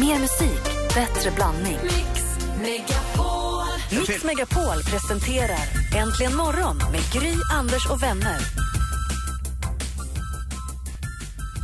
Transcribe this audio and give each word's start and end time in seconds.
Mer 0.00 0.18
musik, 0.18 0.62
bättre 0.94 1.30
blandning. 1.30 1.78
Mix 1.82 2.22
Megapol. 2.62 3.64
Mix 3.90 4.24
Megapol 4.24 4.82
presenterar 4.82 5.68
Äntligen 5.96 6.36
morgon 6.36 6.76
med 6.76 7.00
Gry, 7.12 7.34
Anders 7.52 7.86
och 7.90 8.02
vänner. 8.02 8.38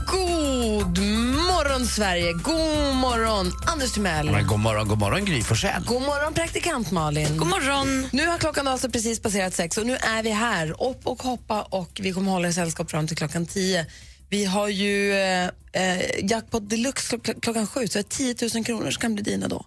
God 0.06 0.98
morgon, 1.36 1.86
Sverige! 1.86 2.32
God 2.32 2.96
morgon, 2.96 3.52
Anders 3.66 3.92
Timell. 3.92 4.30
Men 4.30 4.46
god 4.46 4.60
morgon, 4.60 4.88
god 4.88 4.98
morgon 4.98 5.24
Gry 5.24 5.42
Forssell. 5.42 5.84
God 5.86 6.02
morgon, 6.02 6.34
praktikant 6.34 6.90
Malin. 6.90 7.36
God 7.36 7.48
morgon. 7.48 8.08
Nu 8.12 8.26
har 8.26 8.38
klockan 8.38 8.68
alltså 8.68 8.88
precis 8.90 9.20
passerat 9.20 9.54
sex 9.54 9.78
och 9.78 9.86
nu 9.86 9.96
är 9.96 10.22
vi 10.22 10.30
här. 10.30 10.82
Upp 10.82 11.06
och 11.06 11.22
hoppa 11.22 11.62
och 11.62 12.00
vi 12.02 12.12
kommer 12.12 12.30
hålla 12.30 12.48
er 12.48 12.52
sällskap 12.52 12.90
fram 12.90 13.06
till 13.06 13.16
klockan 13.16 13.46
tio. 13.46 13.86
Vi 14.32 14.44
har 14.44 14.68
ju 14.68 15.12
eh, 15.14 15.48
eh, 15.72 16.24
jackpot 16.30 16.70
deluxe 16.70 17.16
klock- 17.16 17.40
klockan 17.42 17.66
sju, 17.66 17.88
så 17.88 17.98
det 17.98 18.00
är 18.00 18.34
10 18.34 18.48
000 18.54 18.64
kronor 18.64 18.90
som 18.90 19.00
kan 19.00 19.14
bli 19.14 19.22
dina 19.24 19.48
då. 19.48 19.66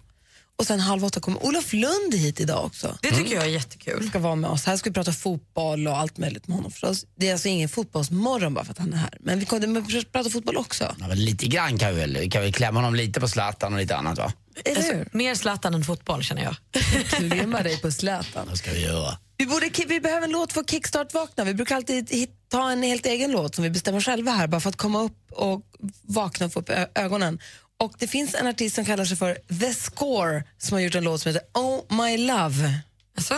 Och 0.58 0.66
sen 0.66 0.80
halv 0.80 1.04
åtta 1.04 1.20
kommer 1.20 1.44
Olof 1.46 1.72
Lund 1.72 2.14
hit 2.14 2.40
idag 2.40 2.64
också. 2.64 2.98
Det 3.02 3.10
tycker 3.10 3.34
jag 3.34 3.44
är 3.44 3.48
jättekul. 3.48 4.08
ska 4.08 4.18
vara 4.18 4.34
med 4.34 4.50
oss. 4.50 4.64
Här 4.64 4.76
ska 4.76 4.90
vi 4.90 4.94
prata 4.94 5.12
fotboll 5.12 5.88
och 5.88 5.96
allt 5.98 6.18
möjligt 6.18 6.48
med 6.48 6.56
honom 6.56 6.70
förstås. 6.70 7.06
Det 7.16 7.28
är 7.28 7.32
alltså 7.32 7.48
ingen 7.48 7.68
fotbollsmorgon 7.68 8.54
bara 8.54 8.64
för 8.64 8.72
att 8.72 8.78
han 8.78 8.92
är 8.92 8.96
här. 8.96 9.16
Men 9.20 9.38
vi 9.38 9.46
kommer 9.46 9.98
att 9.98 10.12
prata 10.12 10.30
fotboll 10.30 10.56
också. 10.56 10.94
Ja, 11.00 11.08
men 11.08 11.24
lite 11.24 11.46
grann 11.46 11.78
kan 11.78 11.94
vi 11.94 12.00
väl 12.00 12.30
kan 12.30 12.42
vi 12.42 12.52
klämma 12.52 12.78
honom 12.80 12.94
lite 12.94 13.20
på 13.20 13.28
Zlatan 13.28 13.72
och 13.74 13.78
lite 13.80 13.96
annat 13.96 14.18
va? 14.18 14.32
Eller 14.64 14.76
Alltså, 14.76 14.92
hur? 14.94 15.08
mer 15.12 15.34
Zlatan 15.34 15.74
än 15.74 15.84
fotboll 15.84 16.22
känner 16.22 16.42
jag. 16.42 16.56
Klämma 17.08 17.62
dig 17.62 17.80
på 17.80 17.90
slätan. 17.90 18.48
Det 18.50 18.56
ska 18.56 18.70
vi 18.72 18.82
göra. 18.82 19.18
Vi, 19.38 19.46
borde, 19.46 19.70
vi 19.88 20.00
behöver 20.00 20.22
en 20.26 20.30
låt 20.32 20.52
för 20.52 20.60
att 20.60 20.70
kickstart-vakna. 20.70 21.44
Vi 21.44 21.54
brukar 21.54 21.76
alltid 21.76 22.10
hit, 22.10 22.30
ta 22.48 22.70
en 22.70 22.82
helt 22.82 23.06
egen 23.06 23.30
låt 23.32 23.54
som 23.54 23.64
vi 23.64 23.70
bestämmer 23.70 24.00
själva 24.00 24.32
här 24.32 24.46
bara 24.46 24.60
för 24.60 24.68
att 24.68 24.76
komma 24.76 25.02
upp 25.02 25.32
och 25.32 25.62
vakna 26.02 26.46
och 26.46 26.52
få 26.52 26.60
upp 26.60 26.70
ögonen. 26.94 27.38
Och 27.78 27.94
Det 27.98 28.08
finns 28.08 28.34
en 28.34 28.46
artist 28.46 28.74
som 28.74 28.84
kallar 28.84 29.04
sig 29.04 29.16
för 29.16 29.34
The 29.60 29.74
Score 29.74 30.44
som 30.58 30.74
har 30.74 30.80
gjort 30.80 30.94
en 30.94 31.04
låt 31.04 31.20
som 31.20 31.32
heter 31.32 31.48
Oh 31.54 31.96
My 31.96 32.18
Love. 32.18 32.80
Alltså? 33.16 33.34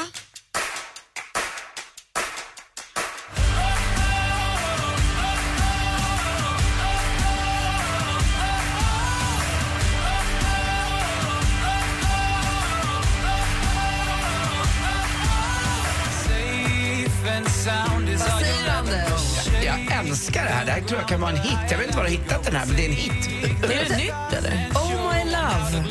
Älskar 20.09 20.45
det 20.45 20.51
här. 20.51 20.65
Det 20.65 20.73
här 20.73 20.81
tror 20.81 21.01
jag 21.01 21.09
kan 21.09 21.21
vara 21.21 21.31
en 21.31 21.37
hit. 21.37 21.59
Jag 21.71 21.79
vet 21.79 21.87
inte 21.87 21.99
var 21.99 22.05
du 22.05 22.11
har 22.11 22.19
hittat 22.19 22.45
den 22.45 22.57
här, 22.57 22.67
men 22.67 22.77
det 22.77 22.85
är 22.85 22.89
en 22.89 22.97
hit. 22.97 23.29
Är 23.63 23.69
det 23.69 23.97
nytt 23.97 24.33
eller? 24.39 24.71
Oh 24.75 25.13
My 25.13 25.25
Love. 25.25 25.85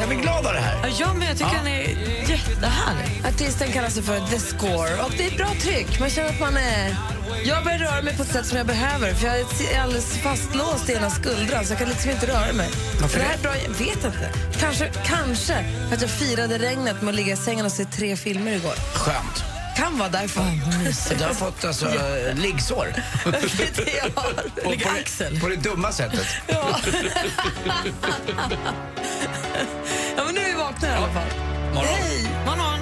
Jag 0.00 0.08
blir 0.08 0.18
glad 0.18 0.46
av 0.46 0.52
det 0.52 0.60
här. 0.60 0.76
Ja, 0.82 0.88
jag 0.98 1.16
med. 1.16 1.30
Jag 1.30 1.38
tycker 1.38 1.56
den 1.56 1.66
är 1.66 1.80
jättehärlig. 2.30 3.22
Artisten 3.28 3.72
kallar 3.72 3.88
sig 3.88 4.02
för 4.02 4.20
The 4.20 4.38
Score 4.38 5.02
och 5.02 5.10
det 5.16 5.24
är 5.24 5.28
ett 5.28 5.36
bra 5.36 5.48
tryck. 5.60 6.00
Man 6.00 6.10
känner 6.10 6.28
att 6.28 6.40
man 6.40 6.56
är... 6.56 6.96
Jag 7.44 7.64
börjar 7.64 7.78
röra 7.78 8.02
mig 8.02 8.16
på 8.16 8.22
ett 8.22 8.32
sätt 8.32 8.46
som 8.46 8.58
jag 8.58 8.66
behöver 8.66 9.14
för 9.14 9.26
jag 9.26 9.36
är 9.38 9.80
alldeles 9.82 10.16
fastlåst 10.18 10.88
i 10.88 10.92
ena 10.92 11.10
skuldran 11.10 11.64
så 11.64 11.72
jag 11.72 11.78
kan 11.78 11.88
liksom 11.88 12.10
inte 12.10 12.26
röra 12.26 12.52
mig. 12.52 12.68
Varför 13.00 13.18
det 13.18 13.24
här 13.24 13.34
är 13.34 13.42
bra, 13.42 13.52
jag 13.56 13.70
vet 13.70 14.04
inte. 14.04 14.30
Kanske, 14.58 14.90
kanske 15.04 15.64
för 15.88 15.96
att 15.96 16.02
jag 16.02 16.10
firade 16.10 16.58
regnet 16.58 17.02
med 17.02 17.08
att 17.08 17.14
ligga 17.14 17.32
i 17.32 17.36
sängen 17.36 17.66
och 17.66 17.72
se 17.72 17.84
tre 17.84 18.16
filmer 18.16 18.52
igår. 18.52 18.74
Skönt. 18.94 19.49
Kan 19.80 19.98
vara 19.98 20.08
därför. 20.08 20.42
Du 21.18 21.24
har 21.24 21.34
fått 21.34 21.64
alltså 21.64 21.86
liggsår. 22.34 22.86
På, 23.24 23.30
på, 24.62 24.74
det, 25.18 25.40
på 25.40 25.48
det 25.48 25.56
dumma 25.56 25.92
sättet. 25.92 26.26
Ja. 26.46 26.54
ja, 30.16 30.24
men 30.26 30.34
nu 30.34 30.40
är 30.40 30.46
vi 30.46 30.54
vakna 30.54 30.88
i 30.88 30.90
alla 30.90 31.12
fall. 31.12 31.28
Morgon. 31.74 31.84
Hej! 31.84 32.26
Morgon. 32.46 32.80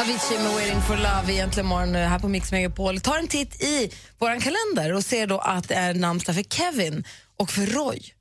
Avicii 0.00 0.38
med 0.38 0.52
Waiting 0.52 0.82
for 0.82 0.96
Love 0.96 1.32
egentligen 1.32 1.66
morgon 1.66 1.94
här 1.94 2.18
på 2.18 2.28
Mix 2.28 2.52
Megapol. 2.52 3.00
Ta 3.00 3.18
en 3.18 3.28
titt 3.28 3.62
i 3.62 3.92
vår 4.18 4.40
kalender 4.40 4.94
och 4.94 5.04
ser 5.04 5.26
då 5.26 5.38
att 5.38 5.68
det 5.68 5.74
är 5.74 5.94
namnsdag 5.94 6.34
för 6.34 6.42
Kevin 6.42 7.04
och 7.38 7.50
för 7.50 7.66
Roy. 7.66 8.14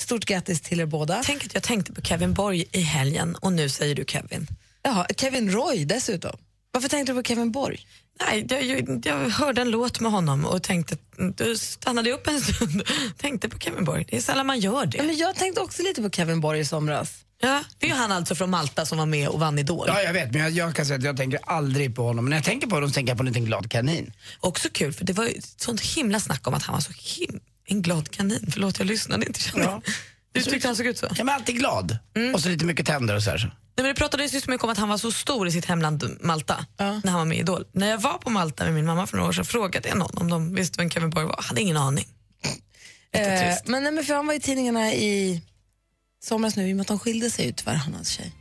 Stort 0.00 0.24
grattis 0.24 0.60
till 0.60 0.80
er 0.80 0.86
båda. 0.86 1.22
Tänk 1.24 1.44
att 1.46 1.54
jag 1.54 1.62
tänkte 1.62 1.92
på 1.92 2.02
Kevin 2.02 2.34
Borg 2.34 2.64
i 2.72 2.80
helgen 2.80 3.34
och 3.36 3.52
nu 3.52 3.68
säger 3.68 3.94
du 3.94 4.04
Kevin. 4.08 4.46
Jaha, 4.82 5.06
Kevin 5.16 5.50
Roy 5.52 5.84
dessutom. 5.84 6.36
Varför 6.72 6.88
tänkte 6.88 7.12
du 7.12 7.16
på 7.22 7.28
Kevin 7.28 7.52
Borg? 7.52 7.86
Nej, 8.20 8.46
jag, 8.50 8.64
jag, 8.64 9.02
jag 9.06 9.30
hörde 9.30 9.60
en 9.60 9.70
låt 9.70 10.00
med 10.00 10.12
honom 10.12 10.44
och 10.44 10.62
tänkte, 10.62 10.96
då 11.36 11.56
stannade 11.56 12.08
jag 12.08 12.16
upp 12.18 12.26
en 12.26 12.40
stund 12.40 12.82
tänkte 13.16 13.48
på 13.48 13.58
Kevin 13.58 13.84
Borg. 13.84 14.06
Det 14.10 14.16
är 14.16 14.20
sällan 14.20 14.46
man 14.46 14.60
gör 14.60 14.80
Ja, 14.80 14.84
det. 14.86 15.02
men 15.02 15.16
jag 15.16 15.36
tänkte 15.36 15.60
också 15.60 15.82
lite 15.82 16.02
på 16.02 16.10
Kevin 16.10 16.40
Borg 16.40 16.60
i 16.60 16.64
somras. 16.64 17.12
Ja, 17.42 17.64
det 17.78 17.86
är 17.86 17.90
ju 17.90 17.96
han 17.96 18.12
alltså 18.12 18.34
från 18.34 18.50
Malta 18.50 18.86
som 18.86 18.98
var 18.98 19.06
med 19.06 19.28
och 19.28 19.40
vann 19.40 19.58
Idol. 19.58 19.84
Ja, 19.88 20.02
jag 20.02 20.12
vet, 20.12 20.32
men 20.32 20.42
jag, 20.42 20.50
jag 20.50 20.74
kan 20.76 20.86
säga 20.86 20.98
att 20.98 21.04
jag 21.04 21.16
tänker 21.16 21.40
aldrig 21.46 21.96
på 21.96 22.02
honom. 22.02 22.24
Men 22.24 22.30
när 22.30 22.36
jag 22.36 22.44
tänker 22.44 22.66
på 22.66 22.76
honom 22.76 22.90
så 22.90 22.94
tänker 22.94 23.10
jag 23.10 23.18
på 23.18 23.22
en 23.22 23.26
liten 23.28 23.44
glad 23.44 23.70
kanin. 23.70 24.12
Också 24.40 24.68
kul, 24.72 24.92
för 24.92 25.04
det 25.04 25.12
var 25.12 25.24
ju 25.24 25.30
ett 25.30 25.60
sånt 25.60 25.80
himla 25.80 26.20
snack 26.20 26.46
om 26.46 26.54
att 26.54 26.62
han 26.62 26.72
var 26.72 26.80
så 26.80 26.92
him 26.92 27.40
en 27.70 27.82
glad 27.82 28.10
kanin. 28.10 28.46
Förlåt, 28.52 28.78
jag 28.78 28.86
lyssnade 28.86 29.26
inte. 29.26 29.40
Ja. 29.54 29.82
Du 30.32 30.42
tyckte 30.42 30.68
han 30.68 30.76
såg 30.76 30.86
ut 30.86 30.98
så? 30.98 31.06
Jag 31.16 31.28
är 31.28 31.32
alltid 31.32 31.56
glad. 31.56 31.98
Mm. 32.16 32.34
Och 32.34 32.40
så 32.40 32.48
lite 32.48 32.64
mycket 32.64 32.86
tänder 32.86 33.16
och 33.16 33.22
så 33.22 33.30
här. 33.30 33.38
Så. 33.38 33.46
Nej, 33.46 33.54
men 33.76 33.84
det 33.84 33.94
pratades 33.94 34.34
ju 34.34 34.40
så 34.40 34.50
mycket 34.50 34.64
om 34.64 34.70
att 34.70 34.78
han 34.78 34.88
var 34.88 34.98
så 34.98 35.12
stor 35.12 35.48
i 35.48 35.52
sitt 35.52 35.64
hemland 35.64 36.16
Malta 36.20 36.66
när 36.78 37.10
han 37.10 37.14
var 37.14 37.24
med 37.24 37.38
i 37.38 37.40
Idol. 37.40 37.64
När 37.72 37.90
jag 37.90 37.98
var 37.98 38.18
på 38.18 38.30
Malta 38.30 38.64
med 38.64 38.74
min 38.74 38.86
mamma 38.86 39.06
för 39.06 39.16
några 39.16 39.28
år 39.28 39.32
sedan 39.32 39.44
frågade 39.44 39.88
jag 39.88 39.98
någon 39.98 40.18
om 40.18 40.30
de 40.30 40.54
visste 40.54 40.80
vem 40.80 40.90
Kevin 40.90 41.10
Borg 41.10 41.26
var. 41.26 41.34
Jag 41.36 41.42
hade 41.42 41.60
ingen 41.60 41.76
aning. 41.76 42.06
Eh, 43.12 43.40
trist. 43.40 43.66
men, 43.66 43.82
nej, 43.82 43.92
men 43.92 44.04
för 44.04 44.14
han 44.14 44.26
var 44.26 44.34
i 44.34 44.40
tidningarna 44.40 44.92
i 44.92 45.42
somras 46.24 46.56
nu 46.56 46.68
i 46.68 46.72
och 46.72 46.76
med 46.76 46.80
att 46.80 46.88
de 46.88 46.98
skilde 46.98 47.30
sig 47.30 47.54
han 47.64 47.76
och 47.76 47.94
hans 47.94 48.08
tjej. 48.08 48.32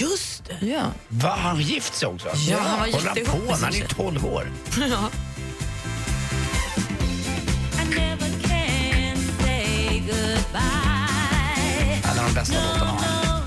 Just 0.00 0.44
det. 0.44 0.66
Ja. 0.66 0.82
Va, 1.08 1.28
har 1.28 1.36
han 1.36 1.60
gift 1.60 1.94
sig 1.94 2.08
också? 2.08 2.28
Ja, 2.34 2.58
han 2.58 2.72
var 2.72 2.78
han 2.78 2.90
jätteihop 2.90 3.46
på? 3.46 3.46
med 3.46 3.56
sin 3.56 3.64
Han 3.64 3.72
är 3.72 3.76
ju 3.76 3.80
tjej. 3.80 3.88
12 3.96 4.26
år. 4.26 4.52
ja. 4.90 5.10
Av 10.04 10.10
de 12.16 12.34
bästa 12.34 12.54
låtarna 12.54 12.90
har 12.90 12.98
han. 13.00 13.42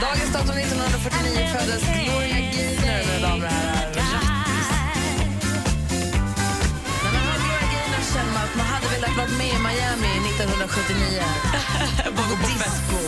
Dagens 0.00 0.32
datum 0.32 0.56
1949 0.58 1.48
föddes 1.54 1.82
Gloria 1.82 2.38
Gaynor, 2.52 3.02
mina 3.06 3.28
damer 3.28 3.46
och 3.46 3.52
herrar. 3.52 3.92
Grattis! 3.96 4.68
När 7.02 7.12
man 7.12 7.22
hör 7.28 7.38
Gloria 7.44 7.66
Gaynor 7.74 8.02
känner 8.12 8.32
man 8.32 8.44
att 8.48 8.56
man 8.56 8.66
hade 8.66 8.88
velat 8.94 9.16
vara 9.16 9.28
med 9.40 9.52
i 9.56 9.58
Miami 9.66 10.12
1979. 10.30 11.22
På 12.16 12.22
disco. 12.46 12.98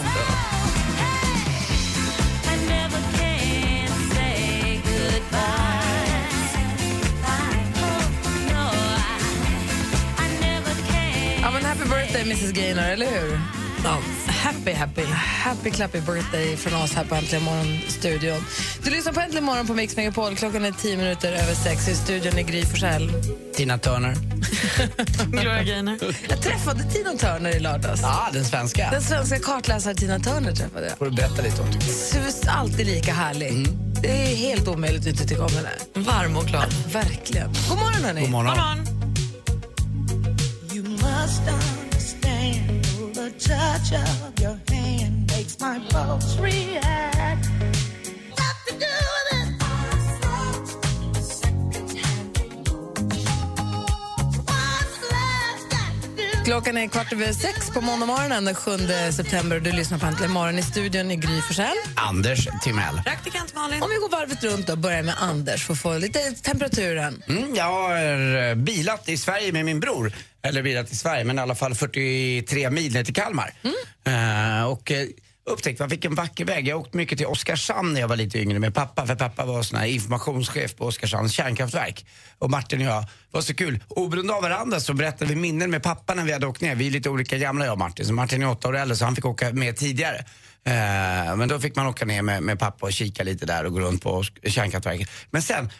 Birthday 11.88 12.22
Mrs 12.22 12.52
Gaynor, 12.52 12.82
eller 12.82 13.06
hur? 13.06 13.40
Ja, 13.84 13.98
happy, 14.26 14.72
happy. 14.72 15.02
Happy 15.44 15.70
clappy 15.70 16.00
birthday 16.00 16.56
från 16.56 16.82
oss 16.82 16.94
här 16.94 17.04
på 17.04 17.14
Äntligen 17.14 17.44
morgon-studion. 17.44 18.44
Du 18.82 18.90
lyssnar 18.90 19.12
på 19.12 19.20
Äntligen 19.20 19.44
morgon 19.44 19.66
på 19.66 19.74
Mix 19.74 19.96
Megapol. 19.96 20.36
Klockan 20.36 20.64
är 20.64 20.72
tio 20.72 20.96
minuter 20.96 21.32
över 21.32 21.54
sex. 21.54 21.88
I 21.88 21.94
studion 21.94 22.38
är 22.38 22.42
Gry 22.42 22.64
Forssell. 22.64 23.12
Tina 23.54 23.78
Turner. 23.78 24.14
Gloria 25.30 25.62
Gaynor. 25.62 25.98
Jag 26.28 26.42
träffade 26.42 26.84
Tina 26.84 27.10
Turner 27.10 27.56
i 27.56 27.60
lördags. 27.60 28.00
Ja, 28.02 28.28
den 28.32 28.44
svenska. 28.44 28.90
Den 28.90 29.02
svenska 29.02 29.38
kartläsaren 29.38 29.96
Tina 29.96 30.18
Turner 30.18 30.52
träffade 30.52 30.86
jag. 30.86 30.98
Får 30.98 31.04
du 31.04 31.10
berätta 31.10 31.42
lite 31.42 31.62
om. 31.62 31.72
Så 31.72 32.50
alltid 32.50 32.86
lika 32.86 33.12
härlig. 33.12 33.66
Det 34.02 34.08
är 34.08 34.36
helt 34.36 34.68
omöjligt 34.68 35.00
att 35.00 35.06
inte 35.06 35.26
tycka 35.26 35.44
om 35.44 35.52
henne. 35.52 35.70
Varm 35.94 36.36
och 36.36 36.44
glad. 36.44 36.74
Verkligen. 36.92 37.48
God 37.68 37.78
morgon, 37.78 38.04
hörni. 38.04 38.20
God 38.20 38.30
morgon. 38.30 38.56
Morgon. 38.56 38.98
The 42.38 43.34
touch 43.36 43.92
of 43.92 44.40
your 44.40 44.58
hand 44.68 45.28
makes 45.28 45.58
my 45.58 45.80
pulse 45.90 46.38
react. 46.38 47.57
Klockan 56.48 56.76
är 56.78 56.88
kvart 56.88 57.12
över 57.12 57.32
sex 57.32 57.70
på 57.70 57.80
måndag 57.80 58.06
morgonen 58.06 58.44
den 58.44 58.54
7 58.54 58.70
september. 59.12 59.56
och 59.56 59.62
Du 59.62 59.72
lyssnar 59.72 59.98
på 59.98 60.06
Äntligen 60.06 60.32
morgon 60.32 60.58
i 60.58 60.62
studion 60.62 61.10
i 61.10 61.16
Gry 61.16 61.40
Forssell. 61.40 61.76
Anders 61.94 62.48
Timell. 62.62 63.00
Praktikant 63.04 63.54
Malin. 63.54 63.82
Om 63.82 63.90
vi 63.90 63.96
går 63.96 64.08
varvet 64.08 64.44
runt 64.44 64.68
och 64.68 64.78
börjar 64.78 65.02
med 65.02 65.14
Anders 65.18 65.66
för 65.66 65.72
att 65.72 65.80
få 65.80 65.98
lite 65.98 66.18
temperaturen. 66.32 67.22
Mm, 67.28 67.54
jag 67.54 67.64
har 67.64 68.48
eh, 68.48 68.54
bilat 68.54 69.08
i 69.08 69.16
Sverige 69.16 69.52
med 69.52 69.64
min 69.64 69.80
bror. 69.80 70.12
Eller 70.42 70.62
bilat 70.62 70.92
i 70.92 70.96
Sverige, 70.96 71.24
men 71.24 71.38
i 71.38 71.42
alla 71.42 71.54
fall 71.54 71.74
43 71.74 72.70
mil 72.70 72.92
ner 72.92 73.04
till 73.04 73.14
Kalmar. 73.14 73.54
Eh, 74.06 74.64
och, 74.64 74.90
eh, 74.90 75.06
upptäckt, 75.48 75.80
man 75.80 75.90
fick 75.90 76.04
en 76.04 76.14
vacker 76.14 76.44
väg. 76.44 76.68
Jag 76.68 76.80
åkte 76.80 76.96
mycket 76.96 77.18
till 77.18 77.26
Oskarshamn 77.26 77.92
när 77.92 78.00
jag 78.00 78.08
var 78.08 78.16
lite 78.16 78.38
yngre 78.38 78.58
med 78.58 78.74
pappa, 78.74 79.06
för 79.06 79.14
pappa 79.14 79.46
var 79.46 79.62
sån 79.62 79.78
här 79.78 79.86
informationschef 79.86 80.76
på 80.76 80.86
Oskarshamns 80.86 81.32
kärnkraftverk. 81.32 82.06
Och 82.38 82.50
Martin 82.50 82.80
och 82.80 82.86
jag, 82.86 83.04
var 83.30 83.40
så 83.40 83.54
kul. 83.54 83.84
Oberoende 83.88 84.34
av 84.34 84.42
varandra 84.42 84.80
så 84.80 84.94
berättade 84.94 85.34
vi 85.34 85.40
minnen 85.40 85.70
med 85.70 85.82
pappa 85.82 86.14
när 86.14 86.24
vi 86.24 86.32
hade 86.32 86.46
åkt 86.46 86.60
ner. 86.60 86.74
Vi 86.74 86.86
är 86.86 86.90
lite 86.90 87.10
olika 87.10 87.38
gamla 87.38 87.64
jag 87.64 87.72
och 87.72 87.78
Martin, 87.78 88.06
så 88.06 88.12
Martin 88.12 88.42
är 88.42 88.50
åtta 88.50 88.68
år 88.68 88.76
äldre 88.76 88.96
så 88.96 89.04
han 89.04 89.14
fick 89.14 89.24
åka 89.24 89.52
med 89.52 89.76
tidigare. 89.76 90.24
Eh, 90.64 91.36
men 91.36 91.48
då 91.48 91.60
fick 91.60 91.76
man 91.76 91.86
åka 91.86 92.04
ner 92.04 92.22
med, 92.22 92.42
med 92.42 92.58
pappa 92.58 92.86
och 92.86 92.92
kika 92.92 93.22
lite 93.22 93.46
där 93.46 93.64
och 93.64 93.72
gå 93.72 93.80
runt 93.80 94.02
på 94.02 94.24
kärnkraftverket. 94.44 95.10
Men 95.30 95.42
sen, 95.42 95.70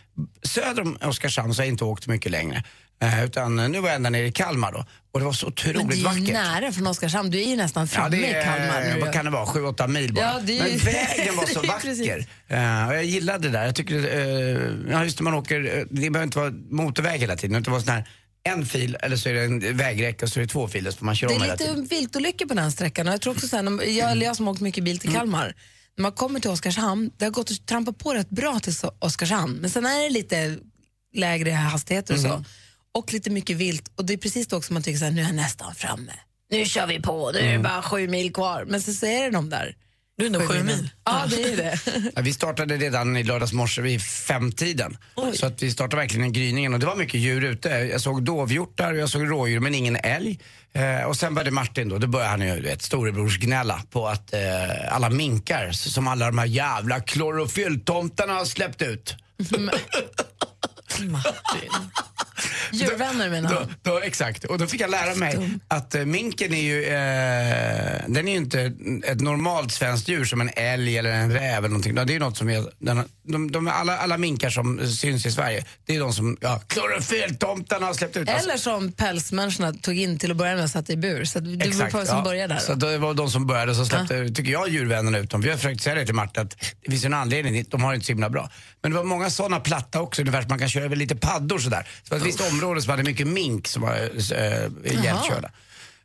söder 0.43 0.83
om 0.83 0.99
Oskarshamn 1.03 1.55
så 1.55 1.61
har 1.61 1.65
jag 1.65 1.73
inte 1.73 1.85
åkt 1.85 2.07
mycket 2.07 2.33
längre. 2.33 2.65
Eh, 3.01 3.25
utan 3.25 3.57
nu 3.57 3.81
var 3.81 3.89
jag 3.89 3.97
ända 3.97 4.11
nere 4.11 4.27
i 4.27 4.33
Kalmar 4.33 4.73
då. 4.73 4.85
Och 5.13 5.21
det 5.21 5.25
var 5.27 5.33
så 5.33 5.47
otroligt 5.47 5.77
Men 5.77 5.89
det 5.89 5.95
är 5.95 5.97
ju 5.99 6.05
vackert. 6.05 6.33
nära 6.33 6.73
från 6.73 6.87
Oskarshamn. 6.87 7.31
Du 7.31 7.41
är 7.43 7.47
ju 7.49 7.57
nästan 7.57 7.89
framme 7.89 8.17
Ja, 8.17 8.23
det 8.23 8.41
i 8.41 8.45
Kalmar. 8.45 8.81
är, 8.83 8.95
nu. 8.95 9.01
vad 9.01 9.13
kan 9.13 9.25
det 9.25 9.31
vara, 9.31 9.45
7-8 9.47 9.89
mil 9.89 10.15
bara. 10.15 10.25
Ja, 10.25 10.41
är 10.59 10.67
ju- 10.67 10.77
Men 10.77 10.79
vägen 10.79 11.37
var 11.37 11.47
så 11.55 11.63
är 11.63 11.67
vacker. 11.67 12.27
Eh, 12.49 12.89
och 12.89 12.95
jag 12.95 13.05
gillade 13.05 13.49
det 13.49 13.53
där. 13.59 13.65
Jag 13.67 13.75
tycker, 13.75 13.95
uh, 13.95 14.91
ja 14.91 15.05
just 15.05 15.19
när 15.21 15.25
man 15.25 15.35
åker, 15.35 15.87
det 15.91 16.11
behöver 16.11 16.23
inte 16.25 16.39
vara 16.39 16.53
motorväg 16.71 17.21
hela 17.21 17.37
tiden, 17.37 17.57
utan 17.57 17.73
vara 17.73 17.83
sån 17.83 17.93
här 17.93 18.09
en 18.43 18.67
fil 18.67 18.97
eller 19.03 19.17
så 19.17 19.29
är 19.29 19.35
det 19.35 19.43
en 19.45 19.77
vägräcke 19.77 20.25
och 20.25 20.29
så 20.33 20.41
är 20.41 20.45
det 20.45 20.49
två 20.51 20.69
filer 20.69 20.91
så 20.91 21.05
man 21.05 21.15
köra 21.15 21.29
Det 21.31 21.35
är 21.47 21.51
lite 21.79 21.95
viltolyckor 21.95 22.47
på 22.47 22.55
den 22.55 22.65
här 22.65 22.71
sträckan. 22.71 23.07
Jag, 23.07 23.21
tror 23.21 23.33
också 23.35 23.49
så 23.49 23.57
här, 23.57 23.83
jag, 23.89 24.11
eller 24.11 24.27
jag 24.27 24.37
som 24.37 24.47
har 24.47 24.53
åkt 24.53 24.61
mycket 24.63 24.85
bil 24.85 24.93
Mm. 24.95 24.99
till 25.01 25.13
Kalmar, 25.13 25.55
när 25.97 26.03
man 26.03 26.13
kommer 26.13 26.41
till 26.41 26.51
Oskarshamn, 26.51 27.11
det 27.17 27.25
har 27.25 27.33
gått 27.33 27.51
att 27.51 27.67
trampa 27.67 27.93
på 27.93 28.15
rätt 28.15 28.31
bra 28.31 28.61
till 28.61 28.75
Så- 28.77 28.93
Oskarshamn, 28.99 29.53
men 29.57 29.71
sen 29.71 29.87
är 29.87 30.03
det 30.05 30.11
lite 30.11 30.57
lägre 31.15 31.51
hastigheter 31.51 32.15
och 32.15 32.21
Mm. 32.21 32.45
Och 32.95 33.13
lite 33.13 33.31
mycket 33.31 33.57
vilt. 33.57 33.91
Och 33.97 34.05
det 34.05 34.13
är 34.13 34.17
precis 34.19 34.47
då 34.47 34.57
också 34.57 34.73
man 34.73 34.83
tycker 34.83 35.05
här, 35.05 35.11
nu 35.11 35.21
är 35.23 35.27
jag 35.27 35.35
nästan 35.35 35.75
framme. 35.75 36.13
Nu 36.51 36.65
kör 36.65 36.87
vi 36.87 37.01
på, 37.03 37.31
nu 37.33 37.39
är 37.39 37.43
Mm. 37.43 37.63
det 37.63 37.69
bara 37.69 37.83
sju 37.83 38.09
mil 38.09 38.33
kvar. 38.33 38.65
Men 38.69 38.83
så, 38.83 39.07
är 39.07 39.23
det 39.25 39.31
de 39.31 39.51
där 39.51 39.75
Du 40.19 40.25
är 40.25 40.27
ändå 40.27 40.41
sju 40.41 40.63
mil. 40.63 40.91
Ja, 41.05 41.25
det 41.31 41.43
är 41.53 41.57
det. 41.57 41.79
Ja, 42.17 42.23
vi 42.23 42.33
startade 42.33 42.77
redan 42.77 43.17
i 43.17 43.23
lördags 43.23 43.53
morse 43.53 43.83
vid 43.83 44.03
femtiden. 44.03 44.97
Så 45.35 45.47
att 45.47 45.63
vi 45.63 45.71
startade 45.71 45.97
verkligen 46.03 46.27
i 46.27 46.31
gryningen 46.31 46.75
och 46.75 46.81
det 46.81 46.87
var 46.87 46.97
mycket 46.97 47.21
djur 47.21 47.45
ute. 47.45 47.69
Jag 47.69 48.01
såg 48.01 48.23
dovhjortar 48.23 48.93
och 48.93 48.99
jag 48.99 49.09
såg 49.09 49.31
rådjur 49.31 49.61
men 49.61 49.75
ingen 49.75 49.97
älg. 49.97 50.41
Eh, 50.73 51.03
och 51.07 51.17
sen 51.17 51.35
började 51.35 51.51
Martin 51.51 51.89
då, 51.89 51.99
då 51.99 52.07
började 52.07 52.31
han 52.31 52.41
ju 52.41 52.55
du 52.57 52.63
vet, 52.63 52.83
storebrors 52.83 53.39
gnälla 53.39 53.83
på 53.91 54.09
att 54.09 54.33
eh, 54.33 54.95
alla 54.95 55.11
minkar 55.11 55.73
som 55.73 56.09
alla 56.09 56.27
de 56.27 56.39
här 56.39 56.47
jävla 56.47 57.01
klorofylltomtarna 57.01 58.33
har 58.33 58.45
släppt 58.45 58.83
ut. 58.83 59.15
Martin. 61.01 61.71
Djurvänner 62.73 63.31
menar 63.31 63.51
Då, 63.51 63.57
han. 63.57 63.75
då, 63.83 64.01
exakt, 64.01 64.45
och 64.45 64.59
då 64.59 64.67
fick 64.67 64.81
jag 64.81 64.91
lära 64.91 65.15
mig 65.15 65.39
att 65.69 65.95
eh, 65.95 66.05
minken 66.05 66.55
är 66.55 66.63
ju, 66.63 66.85
eh, 66.85 68.03
den 68.07 68.29
är 68.29 68.33
ju 68.33 68.37
inte 68.37 68.73
ett 69.05 69.21
normalt 69.21 69.73
svenskt 69.73 70.09
djur 70.09 70.25
som 70.25 70.41
en 70.41 70.51
älg 70.57 70.99
eller 70.99 71.11
en 71.11 71.33
räv 71.33 71.59
eller 71.59 71.69
någonting. 71.69 71.95
Det 71.95 72.03
är 72.03 72.07
ju 72.07 72.19
något 72.19 72.37
som 72.37 72.51
är, 72.51 72.65
den, 72.79 73.05
de, 73.23 73.51
de, 73.51 73.69
alla, 73.69 73.99
alla 73.99 74.19
minkar 74.19 74.51
som 74.51 74.89
syns 74.89 75.27
i 75.27 75.31
Sverige, 75.33 75.65
det 75.87 75.97
är 75.97 76.01
de 76.01 76.13
som, 76.13 76.37
ja, 76.41 76.61
klorofylltomtarna 76.67 77.87
har 77.87 77.95
släppt 77.95 78.17
ut. 78.17 78.29
Alltså, 78.29 78.49
Eller 78.49 78.59
som 78.59 78.93
pälsmänniskorna 78.93 79.73
tog 79.73 79.99
in 79.99 80.19
till 80.19 80.31
att 80.31 80.37
börja 80.37 80.55
med 80.55 80.65
och 80.65 80.71
satte 80.71 80.93
i 80.93 80.97
bur. 80.97 81.25
Så 81.25 81.39
att 81.39 81.45
du 81.45 81.71
var 81.71 81.91
på 81.91 82.07
som 82.07 82.17
ja. 82.17 82.23
började 82.25 82.55
där. 82.55 82.61
Så 82.61 82.75
då. 82.75 82.87
det 82.87 82.99
var 82.99 83.15
de 83.15 83.31
som 83.31 83.47
började, 83.47 83.75
så 83.75 83.85
släppte, 83.85 84.29
tycker 84.29 84.53
jag, 84.53 84.69
djurvännerna 84.69 85.19
ut 85.19 85.31
dem. 85.31 85.41
Vi 85.41 85.51
har 85.51 85.57
försökt 85.57 85.83
säga 85.83 85.95
det 85.95 86.07
till 86.07 86.15
Martin 86.15 86.43
att 86.43 86.57
det 86.85 86.91
finns 86.91 87.05
en 87.05 87.15
anledning, 87.15 87.65
de 87.69 87.83
har 87.83 87.91
det 87.91 87.95
inte 87.95 88.07
så 88.07 88.13
himla 88.13 88.31
bra. 88.31 88.51
Men 88.83 88.91
det 88.91 88.97
var 88.97 89.05
många 89.05 89.31
sådana 89.31 89.61
platta 89.61 90.01
också, 90.01 90.23
ungefär 90.23 90.41
som 90.41 90.49
man 90.49 90.59
kan 90.59 90.69
köra 90.69 90.85
över 90.85 90.97
lite 90.97 91.17
paddor 91.17 91.59
sådär. 91.59 91.89
Så 92.03 92.05
det 92.05 92.11
var 92.11 92.19
ett 92.19 92.27
visst 92.27 92.53
område 92.53 92.83
som 92.83 92.91
hade 92.91 93.03
mycket 93.03 93.27
mink 93.27 93.69
som 93.69 93.83
var 93.83 93.95
äh, 93.95 94.93
ihjälkörda. 94.93 95.51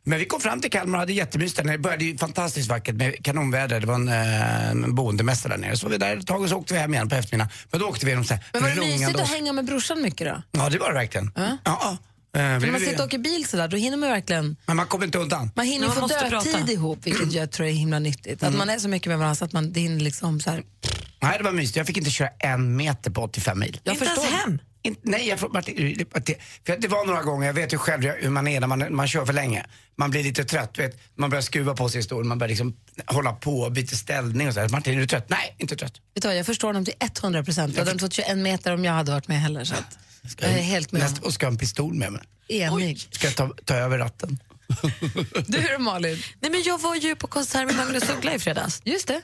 Men 0.06 0.18
vi 0.18 0.24
kom 0.24 0.40
fram 0.40 0.60
till 0.60 0.70
Kalmar 0.70 0.98
och 0.98 1.00
hade 1.00 1.12
jättemysigt. 1.12 1.66
Det 1.66 1.78
började 1.78 2.04
ju 2.04 2.18
fantastiskt 2.18 2.68
vackert 2.68 2.94
med 2.94 3.24
kanonväder. 3.24 3.80
Det 3.80 3.86
var 3.86 3.94
en, 3.94 4.08
äh, 4.08 4.70
en 4.70 4.94
boendemästare 4.94 5.52
där 5.52 5.58
nere. 5.58 5.76
Så 5.76 5.86
var 5.86 5.90
vi 5.90 5.98
där 5.98 6.16
ett 6.16 6.26
tag 6.26 6.42
och 6.42 6.48
så 6.48 6.56
åkte 6.56 6.74
vi 6.74 6.80
hem 6.80 6.94
igen 6.94 7.08
på 7.08 7.14
eftermiddagen. 7.14 7.52
Men 7.70 7.80
då 7.80 7.86
åkte 7.86 8.06
vi 8.06 8.12
genom 8.12 8.24
så 8.24 8.34
här 8.34 8.44
Men 8.52 8.62
var 8.62 8.68
det 8.70 8.76
mysigt 8.76 9.20
att 9.20 9.28
hänga 9.28 9.52
med 9.52 9.64
brorsan 9.64 10.02
mycket 10.02 10.26
då? 10.26 10.42
Ja, 10.60 10.68
det 10.68 10.78
var 10.78 10.88
det 10.88 10.94
verkligen. 10.94 11.32
Ja. 11.34 11.58
ja. 11.64 11.98
Eh, 12.34 12.40
När 12.40 12.70
man 12.70 12.80
sitter 12.80 12.98
och 13.00 13.04
åker 13.06 13.18
bil 13.18 13.46
sådär, 13.48 13.68
då 13.68 13.76
hinner 13.76 13.96
man 13.96 14.10
verkligen 14.10 14.56
Men 14.66 14.76
man 14.76 14.86
kommer 14.86 15.04
inte 15.06 15.18
undan. 15.18 15.50
Man 15.54 15.66
hinner 15.66 15.88
få 15.88 15.94
man 15.94 16.00
måste 16.00 16.28
dödtid 16.28 16.70
ihop, 16.70 16.98
vilket 17.06 17.32
jag 17.32 17.50
tror 17.50 17.66
är 17.66 17.70
himla 17.70 17.98
nyttigt. 17.98 18.42
Mm. 18.42 18.54
Att 18.54 18.58
man 18.58 18.70
är 18.70 18.78
så 18.78 18.88
mycket 18.88 19.08
med 19.08 19.18
varandra 19.18 19.34
så 19.34 19.44
att 19.44 19.52
man 19.52 19.72
det 19.72 19.80
hinner 19.80 20.00
liksom 20.00 20.40
så 20.40 20.50
här. 20.50 20.62
Nej, 21.22 21.38
det 21.38 21.44
var 21.44 21.52
mysigt. 21.52 21.76
Jag 21.76 21.86
fick 21.86 21.96
inte 21.96 22.10
köra 22.10 22.28
en 22.38 22.76
meter 22.76 23.10
på 23.10 23.22
85 23.22 23.58
mil. 23.58 23.80
Jag 23.84 23.92
Inte 23.94 24.04
ens 24.04 24.20
förstår. 24.20 24.36
hem. 24.36 24.58
In, 24.82 24.96
nej, 25.02 25.28
jag, 25.28 25.52
Martin, 25.52 26.04
det, 26.24 26.34
för 26.66 26.76
det 26.76 26.88
var 26.88 27.06
några 27.06 27.22
gånger, 27.22 27.46
jag 27.46 27.54
vet 27.54 27.72
ju 27.72 27.78
själv 27.78 28.02
hur 28.02 28.30
man 28.30 28.48
är 28.48 28.60
när 28.60 28.66
man, 28.66 28.94
man 28.96 29.08
kör 29.08 29.26
för 29.26 29.32
länge. 29.32 29.66
Man 29.96 30.10
blir 30.10 30.22
lite 30.22 30.44
trött, 30.44 30.74
du 30.74 30.82
vet. 30.82 31.00
man 31.18 31.30
börjar 31.30 31.42
skruva 31.42 31.74
på 31.74 31.88
sig 31.88 32.00
i 32.00 32.02
stolen, 32.02 32.28
man 32.28 32.38
börjar 32.38 32.48
liksom 32.48 32.76
hålla 33.06 33.32
på, 33.32 33.70
byta 33.70 33.96
ställning 33.96 34.48
och 34.48 34.54
så. 34.54 34.60
här. 34.60 34.68
Martin, 34.68 34.94
är 34.94 35.00
du 35.00 35.06
trött? 35.06 35.26
Nej, 35.28 35.54
inte 35.58 35.76
trött. 35.76 35.92
Vet 36.14 36.22
du 36.22 36.28
vad, 36.28 36.36
jag 36.38 36.46
förstår 36.46 36.72
dem 36.72 36.84
till 36.84 36.94
100 37.22 37.44
procent. 37.44 37.72
Jag 37.74 37.80
hade 37.80 37.90
inte 37.90 38.02
fått 38.04 38.12
21 38.12 38.38
meter 38.38 38.72
om 38.74 38.84
jag 38.84 38.92
hade 38.92 39.12
varit 39.12 39.28
med 39.28 39.40
heller. 39.40 39.64
Så 39.64 39.74
att 39.74 39.98
jag 40.38 40.50
är 40.50 40.62
helt 40.62 40.92
med. 40.92 41.02
Näst, 41.02 41.18
och 41.22 41.34
ska 41.34 41.46
ha 41.46 41.50
en 41.50 41.58
pistol 41.58 41.94
med 41.94 42.12
mig. 42.12 42.22
Enig. 42.48 43.08
Ska 43.10 43.26
jag 43.26 43.36
ta, 43.36 43.54
ta 43.64 43.74
över 43.74 43.98
ratten? 43.98 44.38
Du 45.46 45.60
då 45.76 45.78
Malin? 45.78 46.22
Nej, 46.40 46.50
men 46.50 46.62
jag 46.62 46.80
var 46.80 46.94
ju 46.94 47.16
på 47.16 47.26
konsert 47.26 47.66
med 47.66 47.76
Magnus 47.76 48.10
Uggla 48.10 48.34
i 48.34 48.38
fredags. 48.38 48.82
Just 48.84 49.08
det. 49.08 49.22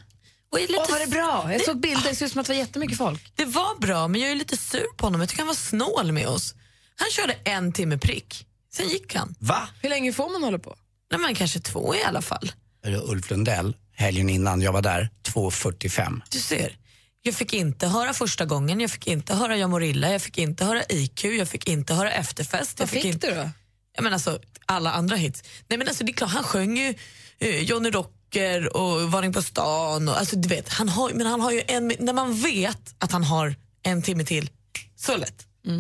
Och 0.52 0.58
är 0.60 0.62
lite 0.62 0.80
Åh, 0.88 0.90
var 0.90 0.98
det 0.98 1.06
bra? 1.06 1.52
Jag 1.52 1.64
såg 1.64 1.80
bilder, 1.80 2.08
det 2.10 2.14
såg 2.16 2.26
ut 2.26 2.32
som 2.32 2.40
att 2.40 2.46
det 2.46 2.52
var 2.52 2.58
jättemycket 2.58 2.98
folk. 2.98 3.32
Det 3.34 3.44
var 3.44 3.80
bra, 3.80 4.08
men 4.08 4.20
jag 4.20 4.30
är 4.30 4.34
lite 4.34 4.56
sur 4.56 4.86
på 4.96 5.06
honom. 5.06 5.20
Jag 5.20 5.28
tycker 5.28 5.40
han 5.40 5.46
var 5.46 5.54
snål 5.54 6.12
med 6.12 6.26
oss. 6.28 6.54
Han 6.96 7.10
körde 7.10 7.32
en 7.44 7.72
timme 7.72 7.98
prick, 7.98 8.46
sen 8.72 8.88
gick 8.88 9.14
han. 9.14 9.34
Va? 9.38 9.68
Hur 9.82 9.88
länge 9.88 10.12
får 10.12 10.28
man 10.32 10.42
hålla 10.42 10.58
på? 10.58 10.76
Nej, 11.10 11.20
men 11.20 11.34
kanske 11.34 11.60
två 11.60 11.94
i 11.94 12.02
alla 12.04 12.22
fall. 12.22 12.52
Ulf 12.86 13.30
Lundell, 13.30 13.76
helgen 13.94 14.30
innan 14.30 14.60
jag 14.62 14.72
var 14.72 14.82
där, 14.82 15.10
2.45. 15.26 16.20
Du 16.30 16.38
ser. 16.38 16.76
Jag 17.22 17.34
fick 17.34 17.52
inte 17.52 17.86
höra 17.86 18.12
första 18.12 18.44
gången, 18.44 18.80
jag 18.80 18.90
fick 18.90 19.06
inte 19.06 19.34
höra 19.34 19.56
Jag 19.56 19.70
mår 19.70 19.82
illa, 19.82 20.12
jag 20.12 20.22
fick 20.22 20.38
inte 20.38 20.64
höra 20.64 20.82
IQ, 20.88 21.24
jag 21.24 21.48
fick 21.48 21.68
inte 21.68 21.94
höra 21.94 22.12
efterfest. 22.12 22.78
Vad 22.78 22.82
jag 22.82 22.90
fick 22.90 23.02
fick 23.02 23.14
inte... 23.14 23.26
du 23.26 23.34
då? 23.34 23.50
Ja, 23.96 24.02
men 24.02 24.12
alltså, 24.12 24.40
alla 24.66 24.92
andra 24.92 25.16
hits. 25.16 25.42
Nej, 25.68 25.78
men 25.78 25.88
alltså, 25.88 26.04
det 26.04 26.12
är 26.12 26.14
klart, 26.14 26.30
han 26.30 26.44
sjöng 26.44 26.76
ju 26.76 26.94
eh, 27.38 27.62
Johnny 27.62 27.90
Rocker 27.90 28.76
och 28.76 29.12
Varning 29.12 29.32
på 29.32 29.42
stan. 29.42 30.08
Och, 30.08 30.18
alltså, 30.18 30.36
du 30.36 30.48
vet, 30.48 30.68
han 30.68 30.88
har, 30.88 31.10
men 31.10 31.26
han 31.26 31.40
har 31.40 31.50
ju 31.52 31.62
en, 31.66 31.92
när 31.98 32.12
man 32.12 32.34
vet 32.34 32.94
att 32.98 33.12
han 33.12 33.24
har 33.24 33.54
en 33.82 34.02
timme 34.02 34.24
till, 34.24 34.50
så 34.96 35.16
lätt. 35.16 35.46
Så 35.66 35.70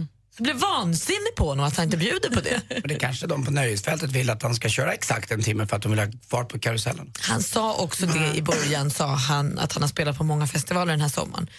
blir 0.42 0.54
vansinnig 0.54 1.34
på 1.36 1.48
honom 1.48 1.66
att 1.66 1.76
han 1.76 1.84
inte 1.84 1.96
bjuder 1.96 2.30
på 2.30 2.40
det. 2.40 2.60
Och 2.82 2.88
det 2.88 2.94
kanske 2.94 3.26
de 3.26 3.44
på 3.44 3.50
nöjesfältet 3.50 4.10
vill 4.10 4.30
att 4.30 4.42
han 4.42 4.54
ska 4.54 4.68
köra 4.68 4.94
exakt 4.94 5.30
en 5.30 5.42
timme 5.42 5.66
för 5.66 5.76
att 5.76 5.82
de 5.82 5.90
vill 5.90 6.00
ha 6.00 6.06
fart 6.28 6.48
på 6.48 6.58
karusellen. 6.58 7.12
Han 7.20 7.42
sa 7.42 7.74
också 7.74 8.06
det 8.06 8.34
i 8.34 8.42
början, 8.42 8.90
sa 8.90 9.06
han 9.06 9.58
att 9.58 9.72
han 9.72 9.82
har 9.82 9.88
spelat 9.88 10.18
på 10.18 10.24
många 10.24 10.46
festivaler 10.46 10.92
den 10.92 11.00
här 11.00 11.08
sommaren. 11.08 11.50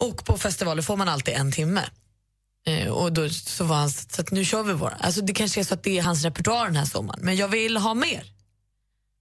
Och 0.00 0.24
på 0.24 0.38
festivaler 0.38 0.82
får 0.82 0.96
man 0.96 1.08
alltid 1.08 1.34
en 1.34 1.52
timme. 1.52 1.82
Eh, 2.66 2.88
och 2.88 3.12
då 3.12 3.28
så 3.28 3.64
var 3.64 3.76
han 3.76 3.90
så 3.90 4.20
att 4.20 4.30
nu 4.30 4.44
kör 4.44 4.62
vi 4.62 4.72
våra. 4.72 4.94
Alltså 4.94 5.20
det 5.20 5.32
kanske 5.32 5.60
är 5.60 5.64
så 5.64 5.74
att 5.74 5.82
det 5.82 5.98
är 5.98 6.02
hans 6.02 6.24
repertoar 6.24 6.64
den 6.64 6.76
här 6.76 6.84
sommaren, 6.84 7.20
men 7.22 7.36
jag 7.36 7.48
vill 7.48 7.76
ha 7.76 7.94
mer. 7.94 8.24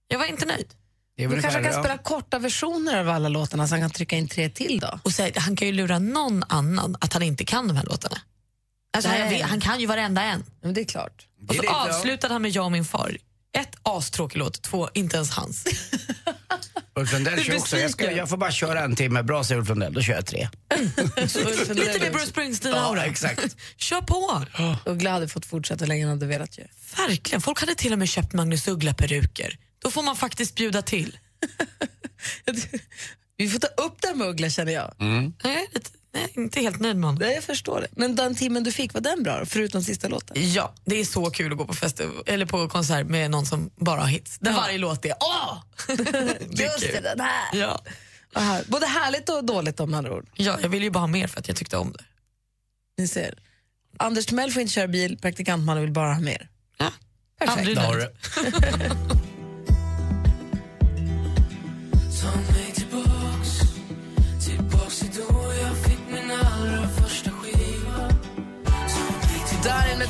Jag 0.07 0.19
var 0.19 0.25
inte 0.25 0.45
nöjd. 0.45 0.73
Du 1.17 1.41
kanske 1.41 1.63
kan 1.63 1.63
ja. 1.63 1.79
spela 1.79 1.97
korta 1.97 2.39
versioner 2.39 2.97
av 2.99 3.09
alla 3.09 3.29
låtarna 3.29 3.67
så 3.67 3.73
han 3.73 3.81
kan 3.81 3.89
trycka 3.89 4.15
in 4.17 4.27
tre 4.27 4.49
till 4.49 4.79
då? 4.79 4.99
Och 5.03 5.11
säga, 5.11 5.39
han 5.39 5.55
kan 5.55 5.67
ju 5.67 5.73
lura 5.73 5.99
någon 5.99 6.43
annan 6.47 6.95
att 7.01 7.13
han 7.13 7.23
inte 7.23 7.45
kan 7.45 7.67
de 7.67 7.77
här 7.77 7.85
låtarna. 7.85 8.17
Alltså 8.93 9.09
han, 9.09 9.19
Nej. 9.19 9.37
vet, 9.37 9.49
han 9.49 9.61
kan 9.61 9.79
ju 9.79 9.85
varenda 9.85 10.21
en. 10.21 10.43
Men 10.61 10.73
det 10.73 10.81
är 10.81 10.85
klart. 10.85 11.27
Och 11.49 11.55
så 11.55 11.69
avslutade 11.69 12.33
han 12.33 12.41
med 12.41 12.51
Jag 12.51 12.65
och 12.65 12.71
min 12.71 12.85
far. 12.85 13.17
Ett, 13.57 13.75
astråkig 13.83 14.39
låt. 14.39 14.61
Två, 14.61 14.89
inte 14.93 15.15
ens 15.15 15.31
hans. 15.31 15.65
Ulf 16.95 17.13
Lundell 17.13 17.43
kör 17.43 17.57
också. 17.57 17.77
Jag, 17.77 17.91
ska, 17.91 18.11
jag 18.11 18.29
får 18.29 18.37
bara 18.37 18.51
köra 18.51 18.83
en 18.83 18.95
timme. 18.95 19.23
Bra 19.23 19.43
säger 19.43 19.59
Ulf 19.59 19.69
Lundell, 19.69 19.93
då 19.93 20.01
kör 20.01 20.13
jag 20.13 20.25
tre. 20.25 20.49
Lite 21.69 21.99
mer 21.99 22.11
Bruce 22.11 22.25
Springsteen-aura. 22.25 22.97
Ja, 22.97 23.05
exakt. 23.05 23.57
Kör 23.77 24.01
på! 24.01 24.45
Uggla 24.85 25.11
hade 25.11 25.27
fått 25.27 25.45
fortsätta 25.45 25.85
länge 25.85 26.05
han 26.05 26.09
hade 26.09 26.25
velat 26.25 26.59
ju. 26.59 26.63
Verkligen. 26.97 27.41
Folk 27.41 27.59
hade 27.59 27.75
till 27.75 27.93
och 27.93 27.99
med 27.99 28.09
köpt 28.09 28.33
Magnus 28.33 28.67
Uggla-peruker. 28.67 29.57
Då 29.79 29.91
får 29.91 30.03
man 30.03 30.15
faktiskt 30.15 30.55
bjuda 30.55 30.81
till. 30.81 31.17
Vi 33.37 33.49
får 33.49 33.59
ta 33.59 33.67
upp 33.67 34.05
här 34.05 34.15
med 34.15 34.27
Uggla 34.27 34.49
känner 34.49 34.71
jag. 34.71 34.93
Nej, 34.97 35.31
jag 35.43 35.53
är 35.53 35.67
lite, 35.73 35.89
nej, 36.13 36.31
inte 36.33 36.59
helt 36.61 36.79
nöjd 36.79 36.95
med 36.95 37.05
honom. 37.05 37.21
Nej, 37.21 37.33
jag 37.35 37.43
förstår 37.43 37.81
det. 37.81 37.87
Men 37.91 38.15
den 38.15 38.35
timmen 38.35 38.63
du 38.63 38.71
fick, 38.71 38.93
var 38.93 39.01
den 39.01 39.23
bra? 39.23 39.45
Förutom 39.45 39.83
sista 39.83 40.07
låten? 40.07 40.53
Ja, 40.53 40.73
det 40.85 40.99
är 40.99 41.05
så 41.05 41.29
kul 41.29 41.51
att 41.51 41.57
gå 41.57 41.65
på, 41.65 41.73
festival, 41.73 42.23
eller 42.25 42.45
på 42.45 42.67
konsert 42.69 43.07
med 43.07 43.31
någon 43.31 43.45
som 43.45 43.69
bara 43.75 43.99
har 43.99 44.07
hits. 44.07 44.37
Där 44.39 44.53
varje 44.53 44.77
låt 44.77 45.05
är 45.05 45.13
åh! 45.19 45.63
det 45.87 46.63
är 46.63 46.63
Just 46.63 46.79
det, 46.79 46.99
den 47.03 47.19
här. 47.19 47.49
Ja. 47.59 47.81
Här. 48.35 48.63
Både 48.67 48.85
härligt 48.85 49.29
och 49.29 49.43
dåligt 49.43 49.79
om 49.79 49.93
andra 49.93 50.13
ord. 50.15 50.27
ja, 50.33 50.57
jag 50.61 50.69
vill 50.69 50.83
ju 50.83 50.89
bara 50.89 50.99
ha 50.99 51.07
mer 51.07 51.27
för 51.27 51.39
att 51.39 51.47
jag 51.47 51.57
tyckte 51.57 51.77
om 51.77 51.91
det. 51.91 52.03
Ni 52.97 53.07
ser. 53.07 53.39
Anders 53.97 54.25
Timell 54.25 54.51
får 54.51 54.61
inte 54.61 54.73
köra 54.73 54.87
bil, 54.87 55.17
praktikantmannen 55.21 55.83
vill 55.83 55.91
bara 55.91 56.13
ha 56.13 56.21
mer. 56.21 56.49
Ja. 56.77 56.91
Perfekt. 57.39 57.77
Aldrig 57.77 58.07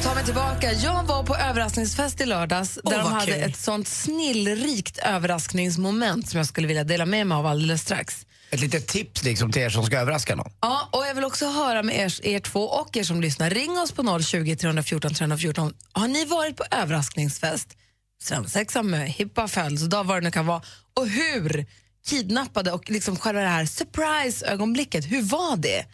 Ta 0.03 0.15
mig 0.15 0.25
tillbaka. 0.25 0.73
Jag 0.73 1.03
var 1.03 1.23
på 1.23 1.35
överraskningsfest 1.35 2.21
i 2.21 2.25
lördags 2.25 2.73
där 2.73 2.81
Åh, 2.83 3.03
de 3.03 3.11
hade 3.13 3.31
kul. 3.31 3.43
ett 3.43 3.57
sånt 3.57 3.87
snillrikt 3.87 4.97
överraskningsmoment 4.97 6.29
som 6.29 6.37
jag 6.37 6.47
skulle 6.47 6.67
vilja 6.67 6.83
dela 6.83 7.05
med 7.05 7.27
mig 7.27 7.35
av 7.35 7.45
alldeles 7.45 7.81
strax. 7.81 8.25
Ett 8.49 8.59
litet 8.59 8.87
tips 8.87 9.23
liksom 9.23 9.51
till 9.51 9.61
er 9.61 9.69
som 9.69 9.85
ska 9.85 9.99
överraska 9.99 10.35
någon. 10.35 10.51
Ja, 10.61 10.89
och 10.91 11.05
jag 11.07 11.15
vill 11.15 11.23
också 11.23 11.45
höra 11.45 11.83
med 11.83 11.95
er, 11.95 12.25
er 12.25 12.39
två 12.39 12.59
och 12.59 12.97
er 12.97 13.03
som 13.03 13.21
lyssnar. 13.21 13.49
Ring 13.49 13.79
oss 13.79 13.91
på 13.91 14.19
020 14.21 14.55
314 14.55 15.13
314. 15.13 15.73
Har 15.91 16.07
ni 16.07 16.25
varit 16.25 16.57
på 16.57 16.63
överraskningsfest, 16.71 17.77
svensexa 18.21 18.83
med 18.83 19.09
hippa 19.09 19.47
födelsedag, 19.47 20.03
vad 20.03 20.17
det 20.17 20.21
nu 20.21 20.31
kan 20.31 20.45
vara, 20.45 20.61
och 20.93 21.07
hur 21.07 21.65
kidnappade 22.05 22.71
och 22.71 22.89
liksom 22.89 23.17
själva 23.17 23.41
det 23.41 23.47
här 23.47 23.65
surprise-ögonblicket, 23.65 25.05
hur 25.05 25.21
var 25.21 25.57
det? 25.57 25.85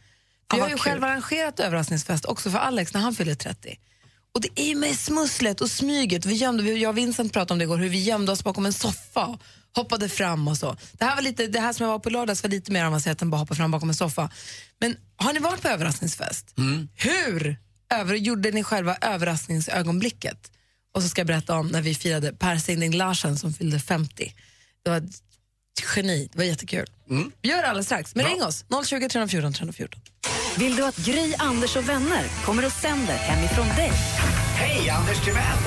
För 0.52 0.58
jag 0.58 0.66
har 0.66 0.70
ju 0.70 0.78
själv 0.78 1.04
arrangerat 1.04 1.60
överraskningsfest 1.60 2.26
också 2.26 2.52
för 2.52 2.60
Alex 2.60 2.94
när 2.94 3.02
han 3.02 3.14
fyller 3.16 3.36
30. 3.36 3.78
Och 4.38 4.42
det 4.42 4.62
är 4.62 4.66
ju 4.66 4.76
med 4.76 5.00
smusslet 5.00 5.62
och 5.62 5.72
smyget. 5.72 6.26
Vi 6.26 6.34
gömde, 6.34 6.64
jag 6.64 6.90
och 6.90 6.98
Vincent 6.98 7.34
pratade 7.34 7.54
om 7.54 7.60
det 7.60 7.64
igår, 7.64 7.78
hur 7.78 7.90
vi 7.90 8.04
gömde 8.04 8.32
oss 8.32 8.44
bakom 8.44 8.66
en 8.66 8.74
soffa 8.74 9.38
hoppade 9.76 10.10
fram 10.10 10.48
och 10.48 10.58
så. 10.58 10.78
Det 10.92 11.06
här, 11.06 11.16
var 11.16 11.22
lite, 11.22 11.48
det 11.48 11.60
här 11.60 11.74
som 11.74 11.84
jag 11.84 11.92
var 11.92 12.00
på 12.00 12.10
lördags 12.10 12.44
var 12.44 12.50
lite 12.50 12.72
mer 12.72 12.86
avancerat 12.86 13.22
än 13.22 13.30
bara 13.30 13.38
hoppa 13.38 13.56
fram 13.56 13.72
bakom 13.72 13.90
en 13.90 13.96
soffa. 13.96 14.30
Men 14.80 14.98
har 15.16 15.34
ni 15.34 15.40
varit 15.40 15.62
på 15.62 15.68
överraskningsfest? 15.68 16.54
Hur 16.96 17.58
över, 17.94 18.16
gjorde 18.16 18.52
ni 18.52 18.64
själva 18.64 18.98
överraskningsögonblicket? 19.02 20.52
Och 20.94 21.04
så 21.04 21.10
ska 21.10 21.20
jag 21.20 21.28
berätta 21.28 21.56
om 21.56 21.68
när 21.68 21.82
vi 21.82 21.96
firade 21.96 22.34
Per 22.34 22.58
Sinding 22.58 22.94
Larsen 22.94 23.38
som 23.38 23.54
fyllde 23.54 23.80
50. 23.80 24.34
Det 24.84 24.90
var 24.90 24.98
ett 24.98 25.22
geni, 25.96 26.30
det 26.32 26.38
var 26.38 26.46
jättekul. 26.46 26.88
Vi 27.42 27.50
gör 27.50 27.62
det 27.62 27.68
alldeles 27.68 27.86
strax, 27.86 28.16
men 28.16 28.26
ring 28.26 28.44
oss, 28.44 28.66
020 28.86 29.10
314 29.10 29.54
314. 29.54 30.02
Vill 30.60 30.76
du 30.76 30.86
att 30.86 30.98
Gry, 30.98 31.34
Anders 31.40 31.76
och 31.76 31.90
vänner 31.90 32.24
kommer 32.46 32.66
och 32.66 32.72
sänder 32.72 33.14
hemifrån 33.16 33.68
dig? 33.68 33.92
Hej, 34.56 34.90
Anders 34.90 35.26
Timell! 35.26 35.58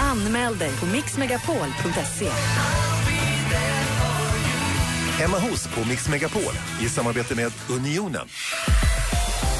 Anmäl 0.00 0.58
dig 0.58 0.70
på 0.80 0.86
mixmegapol.se. 0.86 2.30
Hemma 5.18 5.38
hos 5.38 5.66
på 5.66 5.88
Mix 5.88 6.08
Megapol 6.08 6.52
i 6.82 6.88
samarbete 6.88 7.34
med 7.34 7.52
Unionen. 7.70 8.28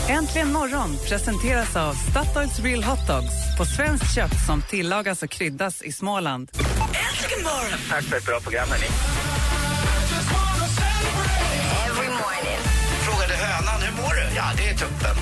Äntligen 0.09 0.53
morgon 0.53 0.97
presenteras 1.09 1.77
av 1.77 1.95
Statoils 1.95 2.61
Real 2.61 2.85
Hot 2.85 3.07
Dogs 3.07 3.57
på 3.59 3.65
svenskt 3.65 4.15
kött 4.15 4.47
som 4.47 4.63
tillagas 4.63 5.23
och 5.23 5.31
kryddas 5.31 5.83
i 5.83 5.93
Småland. 5.93 6.51
Tack 7.91 8.05
för 8.05 8.17
ett 8.17 8.27
bra 8.27 8.41
program, 8.41 8.69
hörni. 8.69 8.87
Ja, 14.37 14.45
det 14.57 14.69
är 14.69 14.75
tuppen. 14.75 15.17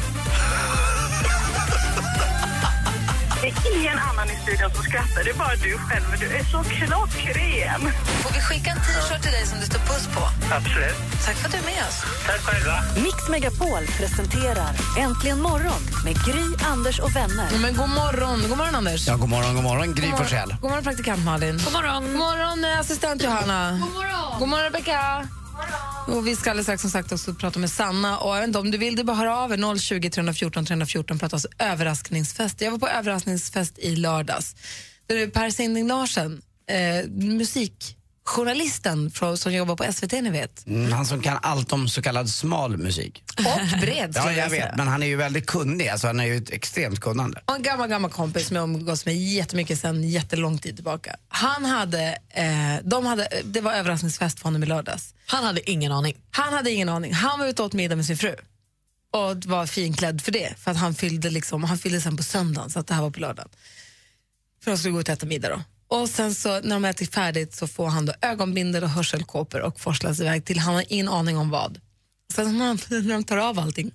Det 3.43 3.49
är 3.49 3.77
ingen 3.81 3.99
annan 3.99 4.31
i 4.31 4.37
studion 4.43 4.71
som 4.75 4.83
skrattar, 4.85 5.25
det 5.25 5.31
är 5.31 5.35
bara 5.35 5.55
du 5.55 5.79
själv. 5.79 6.05
Men 6.11 6.19
du 6.21 6.27
är 6.27 6.45
så 6.45 6.63
klockren. 6.65 7.81
Får 8.23 8.35
vi 8.35 8.41
skicka 8.41 8.71
en 8.71 8.77
t-shirt 8.77 9.23
till 9.23 9.31
dig 9.33 9.47
som 9.47 9.61
det 9.61 9.67
står 9.67 9.79
puss 9.79 10.07
på? 10.15 10.21
Absolut. 10.55 10.97
Tack 11.27 11.37
för 11.37 11.47
att 11.47 11.53
du 11.53 11.59
är 11.59 11.63
med 11.65 11.83
oss. 11.89 12.03
Tack 12.27 12.41
själva. 12.41 12.83
Mix 12.97 13.29
Megapol 13.29 13.87
presenterar 13.99 14.71
Äntligen 14.99 15.41
morgon 15.43 15.83
med 16.05 16.15
Gry, 16.27 16.45
Anders 16.67 16.99
och 16.99 17.17
vänner. 17.17 17.49
Ja, 17.53 17.59
men 17.59 17.77
god 17.77 17.89
morgon, 17.89 18.43
god 18.49 18.59
morgon 18.59 18.75
Anders. 18.75 19.07
Ja, 19.09 19.17
god 19.17 19.29
morgon, 19.29 19.55
god 19.55 19.65
morgon, 19.65 19.95
Gry 19.95 20.01
God 20.03 20.11
morgon, 20.11 20.19
Forssell. 20.27 20.57
god 20.61 20.71
morgon 20.71 20.85
praktikant 20.85 21.25
Malin. 21.25 21.61
God 21.65 21.73
morgon. 21.73 22.03
God 22.03 22.13
morgon 22.19 22.65
eh, 22.65 22.79
assistent 22.81 23.23
Johanna. 23.23 23.71
God 23.71 23.81
morgon. 23.95 24.39
God 24.39 24.49
morgon 24.49 24.65
Rebecka. 24.65 25.29
Och 26.13 26.27
vi 26.27 26.37
ska 26.37 26.51
alldeles 26.51 26.67
strax 26.67 26.83
som 26.83 26.91
sagt 26.91 27.13
också 27.13 27.35
prata 27.35 27.59
med 27.59 27.71
Sanna. 27.71 28.19
Och 28.19 28.37
även 28.37 28.57
om 28.57 28.71
du 28.71 28.79
vill 28.79 28.97
det 28.97 29.05
bara 29.05 29.17
höra 29.17 29.37
av 29.37 29.53
er 29.53 29.79
020 29.79 30.11
314 30.11 30.67
314 30.67 31.19
prata 31.19 31.39
överraskningsfest. 31.59 32.61
Jag 32.61 32.71
var 32.71 32.79
på 32.79 32.89
överraskningsfest 32.89 33.79
i 33.79 33.97
lördags. 33.97 34.57
Där 35.07 35.17
är 35.17 35.27
Per 35.27 35.51
Sinding 35.51 35.89
Larsen, 35.89 36.43
eh, 36.71 37.05
musikjournalisten 38.31 39.11
från, 39.11 39.39
som 39.39 39.53
jobbar 39.53 39.77
på 39.77 39.93
SVT 39.93 40.13
ni 40.13 40.31
vet. 40.31 40.67
Mm, 40.67 40.93
han 40.93 41.07
som 41.07 41.23
kan 41.23 41.39
allt 41.43 41.73
om 41.73 41.89
så 41.89 42.03
kallad 42.03 42.31
smal 42.31 42.77
musik. 42.77 43.23
Och 43.39 43.81
bred 43.81 44.13
Ja, 44.15 44.33
jag 44.33 44.51
vet, 44.51 44.77
men 44.77 44.89
han 44.89 45.03
är 45.03 45.07
ju 45.07 45.17
väldigt 45.17 45.47
kunnig. 45.47 45.89
Alltså, 45.89 46.07
han 46.07 46.21
är 46.21 46.25
ju 46.25 46.37
ett 46.37 46.51
extremt 46.51 47.01
kunnande. 47.01 47.41
Och 47.45 47.55
en 47.55 47.63
gammal, 47.63 47.89
gammal 47.89 48.11
kompis 48.11 48.47
som 48.47 48.57
jag 48.57 48.65
umgås 48.65 49.07
med 49.07 49.17
jättemycket 49.17 49.81
sen 49.81 50.09
jättelång 50.09 50.59
tid 50.59 50.75
tillbaka. 50.75 51.17
Han 51.29 51.65
hade, 51.65 52.19
eh, 52.29 52.47
de 52.85 53.07
hade, 53.07 53.29
det 53.45 53.61
var 53.61 53.73
överraskningsfest 53.73 54.39
för 54.39 54.45
honom 54.45 54.63
i 54.63 54.67
lördags. 54.67 55.15
Han 55.27 55.45
hade 55.45 55.71
ingen 55.71 55.93
aning. 55.93 56.17
Han 56.31 56.53
hade 56.53 56.71
ingen 56.71 56.89
aning. 56.89 57.13
Han 57.15 57.39
var 57.39 57.47
ute 57.47 57.63
och 57.63 57.67
åt 57.67 57.73
middag 57.73 57.97
med 57.97 58.07
sin 58.07 58.17
fru 58.17 58.37
och 59.13 59.45
var 59.45 59.67
finklädd 59.67 60.23
för 60.23 60.33
det. 60.33 60.55
För 60.59 60.71
att 60.71 60.77
han 60.77 60.95
fyllde, 60.95 61.31
liksom, 61.31 61.65
han 61.65 61.79
fyllde 61.79 62.01
sen 62.01 62.17
på 62.17 62.23
söndagen, 62.23 62.71
så 62.71 62.79
att 62.81 62.87
det 62.87 62.95
här 62.95 63.03
var 63.03 63.11
på 63.11 63.21
lördagen. 63.21 63.49
För 64.65 64.71
de 64.71 64.79
skulle 64.79 64.93
gå 64.93 65.01
ut 65.01 65.09
och 65.09 65.13
äta 65.13 65.27
middag 65.27 65.49
då. 65.49 65.63
Och 65.91 66.09
sen 66.09 66.35
så 66.35 66.61
när 66.61 66.71
de 66.71 66.85
ätit 66.85 67.15
färdigt 67.15 67.55
så 67.55 67.67
får 67.67 67.89
han 67.89 68.07
då 68.07 68.13
ögonbindel 68.23 68.83
och 68.85 68.91
hörselkåpor 68.91 69.61
och 69.61 69.81
forslas 69.81 70.21
iväg 70.21 70.45
till, 70.45 70.59
han 70.59 70.75
har 70.75 70.85
ingen 70.89 71.09
aning 71.09 71.39
om 71.39 71.51
vad. 71.51 71.81
Sen 72.33 72.59
när, 72.59 73.09
de 73.09 73.25
tar 73.25 73.37
av 73.37 73.59
allting, 73.59 73.93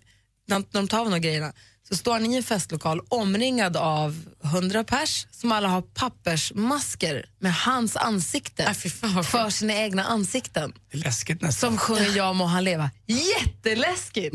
när 0.47 0.63
de- 0.71 0.87
tar 0.87 0.99
av 0.99 1.11
här 1.11 1.19
grejerna, 1.19 1.53
så 1.89 1.95
står 1.95 2.13
han 2.13 2.25
i 2.25 2.35
en 2.35 2.43
festlokal 2.43 3.01
omringad 3.09 3.77
av 3.77 4.25
hundra 4.41 4.83
pers 4.83 5.27
som 5.31 5.51
alla 5.51 5.67
har 5.67 5.81
pappersmasker 5.81 7.25
med 7.39 7.53
hans 7.53 7.95
ansikte 7.95 8.75
vad 9.01 9.25
för 9.25 9.49
sina 9.49 9.73
egna 9.73 10.03
ansikten 10.03 10.73
läskigt 10.91 11.41
nästan. 11.41 11.69
som 11.69 11.77
sjunger 11.77 12.17
Ja 12.17 12.33
må 12.33 12.45
han 12.45 12.63
leva. 12.63 12.89
Jätteläskigt! 13.05 14.33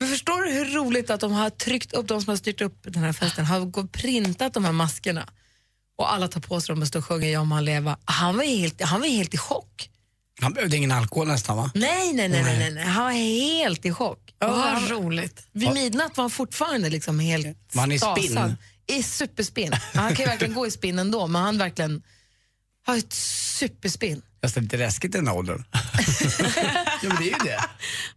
Men 0.00 0.08
förstår 0.10 0.42
du 0.42 0.52
hur 0.52 0.64
roligt 0.64 1.10
att 1.10 1.20
de 1.20 1.32
har 1.32 1.50
tryckt 1.50 1.92
upp, 1.92 2.08
de 2.08 2.22
som 2.22 2.30
har 2.30 2.36
styrt 2.36 2.60
upp 2.60 2.78
den 2.82 3.02
här 3.02 3.12
festen, 3.12 3.44
har 3.44 3.86
printat 3.86 4.54
de 4.54 4.64
här 4.64 4.72
maskerna 4.72 5.28
och 5.96 6.12
alla 6.12 6.28
tar 6.28 6.40
på 6.40 6.60
sig 6.60 6.74
dem 6.74 6.82
och 6.82 6.88
står 6.88 7.00
och 7.00 7.06
sjunger 7.06 7.28
Ja 7.28 7.44
må 7.44 7.54
han 7.54 7.64
leva. 7.64 7.98
Han 8.04 8.36
var 8.36 8.44
helt, 8.44 8.82
han 8.82 9.00
var 9.00 9.08
helt 9.08 9.34
i 9.34 9.38
chock. 9.38 9.90
Han 10.40 10.52
behövde 10.52 10.76
ingen 10.76 10.92
alkohol 10.92 11.28
nästan 11.28 11.56
va? 11.56 11.70
Nej, 11.74 12.12
nej, 12.12 12.28
nej, 12.28 12.42
nej, 12.42 12.58
nej, 12.58 12.70
nej. 12.70 12.84
han 12.84 13.04
var 13.04 13.12
helt 13.12 13.84
i 13.84 13.92
chock. 13.92 14.34
Vad 14.38 14.60
han, 14.60 14.88
roligt. 14.88 15.46
vid 15.52 15.72
midnatt 15.72 16.16
var 16.16 16.24
han 16.24 16.30
fortfarande 16.30 16.90
liksom 16.90 17.18
helt 17.18 17.46
i 17.46 17.54
spinn? 17.70 17.98
stasad. 17.98 18.56
I 18.86 19.02
superspinn. 19.02 19.72
Han 19.94 20.16
kan 20.16 20.24
ju 20.24 20.30
verkligen 20.30 20.54
gå 20.54 20.66
i 20.66 20.70
spinn 20.70 20.98
ändå, 20.98 21.26
men 21.26 21.42
han 21.42 21.58
verkligen 21.58 22.02
har 22.86 22.96
ett 22.96 23.12
superspinn. 23.12 24.22
Fast 24.42 24.54
det 24.54 24.58
är 24.58 24.62
lite 24.62 24.76
läskigt 24.76 25.14
i 25.14 25.18
den 25.18 25.28
här 25.28 25.34
åldern. 25.34 25.64
ja, 25.72 27.08
men 27.08 27.16
det 27.16 27.24
är 27.24 27.38
ju 27.38 27.44
det. 27.44 27.60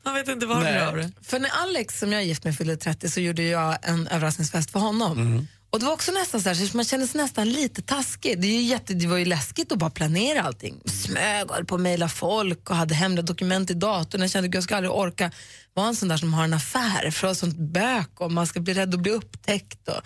Man 0.04 0.14
vet 0.14 0.28
inte 0.28 0.46
var 0.46 0.64
det. 0.64 1.12
För 1.22 1.40
när 1.40 1.50
Alex, 1.50 2.00
som 2.00 2.12
jag 2.12 2.22
är 2.22 2.26
gift 2.26 2.44
med, 2.44 2.58
fyllde 2.58 2.78
30 2.78 3.10
så 3.10 3.20
gjorde 3.20 3.44
jag 3.44 3.78
en 3.82 4.08
överraskningsfest 4.08 4.72
för 4.72 4.80
honom. 4.80 5.48
Och 5.70 5.80
det 5.80 5.86
var 5.86 5.94
också 5.94 6.12
nästan 6.12 6.42
så 6.42 6.50
här, 6.50 6.56
så 6.56 6.78
man 6.78 6.86
kände 6.86 7.08
sig 7.08 7.22
nästan 7.22 7.50
lite 7.50 7.82
taskig. 7.82 8.42
Det, 8.42 8.48
är 8.48 8.52
ju 8.52 8.62
jätte, 8.62 8.94
det 8.94 9.08
var 9.08 9.18
ju 9.18 9.26
läskigt 9.26 9.72
att 9.72 9.78
bara 9.78 9.90
planera 9.90 10.42
allting. 10.42 10.82
Smög 10.86 11.52
och 11.52 11.68
på 11.68 11.76
att 11.76 11.82
mejla 11.82 12.10
folk 12.10 12.70
och 12.70 12.76
hade 12.76 12.96
hemliga 12.96 13.24
dokument 13.24 13.72
i 13.72 13.74
datorn. 13.74 14.22
Jag 14.22 14.30
kände 14.30 14.50
att 14.50 14.54
jag 14.54 14.64
skulle 14.64 14.78
aldrig 14.78 14.94
orka 14.94 15.32
vara 15.74 15.88
en 15.88 15.96
sån 15.96 16.10
där 16.10 16.18
som 16.18 16.34
har 16.34 16.44
en 16.44 16.54
affär 16.54 17.12
för 17.12 17.28
att 17.28 17.32
ha 17.32 17.36
sånt 17.36 17.58
bök 17.58 18.22
och 18.22 18.32
man 18.32 18.48
ska 18.48 18.60
bli 18.60 18.74
rädd 18.74 18.94
att 18.94 19.00
bli 19.00 19.12
upptäckt. 19.12 19.88
Och 19.88 20.02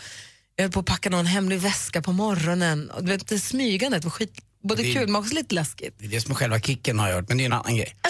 jag 0.56 0.64
höll 0.64 0.72
på 0.72 0.80
att 0.80 0.86
packa 0.86 1.10
någon 1.10 1.26
hemlig 1.26 1.60
väska 1.60 2.02
på 2.02 2.12
morgonen. 2.12 2.90
Och 2.90 3.04
du 3.04 3.12
vet, 3.12 3.28
det 3.28 3.40
smygandet 3.40 4.04
var 4.04 4.12
skit, 4.12 4.34
både 4.64 4.84
Det 4.84 4.94
kul 4.94 5.08
men 5.08 5.16
också 5.16 5.36
lite 5.36 5.56
läskigt. 5.56 5.96
Det 6.00 6.06
är 6.06 6.10
det 6.10 6.22
som 6.22 6.32
är 6.32 6.36
själva 6.36 6.60
kicken 6.60 7.00
har 7.00 7.08
jag 7.08 7.16
hört, 7.16 7.30
men 7.30 7.38
det 7.38 7.44
är 7.44 7.46
en 7.46 7.54
annan 7.54 7.76
grej. 7.76 7.96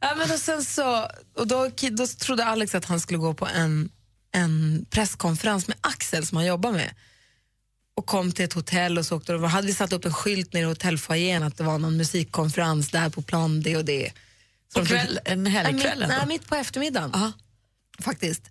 Ja, 0.00 0.14
men 0.16 0.30
och 0.30 0.38
sen 0.38 0.64
så, 0.64 1.06
och 1.36 1.46
då, 1.46 1.70
då 1.90 2.06
trodde 2.06 2.44
Alex 2.44 2.74
att 2.74 2.84
han 2.84 3.00
skulle 3.00 3.18
gå 3.18 3.34
på 3.34 3.46
en, 3.46 3.90
en 4.32 4.86
presskonferens 4.90 5.68
med 5.68 5.76
Axel 5.80 6.26
som 6.26 6.36
han 6.36 6.46
jobbar 6.46 6.72
med. 6.72 6.94
Och 7.94 8.06
kom 8.06 8.32
till 8.32 8.44
ett 8.44 8.52
hotell 8.52 8.98
och 8.98 9.06
så 9.06 9.16
åkte 9.16 9.32
de, 9.32 9.44
hade 9.44 9.66
vi 9.66 9.74
satt 9.74 9.92
upp 9.92 10.04
en 10.04 10.12
skylt 10.14 10.52
nere 10.52 10.62
i 10.62 10.66
hotellfoajén 10.66 11.42
att 11.42 11.56
det 11.56 11.64
var 11.64 11.78
någon 11.78 11.96
musikkonferens 11.96 12.88
där 12.90 13.10
på 13.10 13.22
plan 13.22 13.62
det 13.62 13.76
och 13.76 13.84
det. 13.84 14.12
Så 14.72 14.78
På 14.80 14.86
fick- 14.86 14.96
kväll, 14.96 15.20
en 15.24 15.46
helgkväll 15.46 16.04
nej, 16.08 16.26
mitt 16.26 16.46
på 16.48 16.54
eftermiddagen. 16.54 17.32
Faktiskt. 17.98 18.50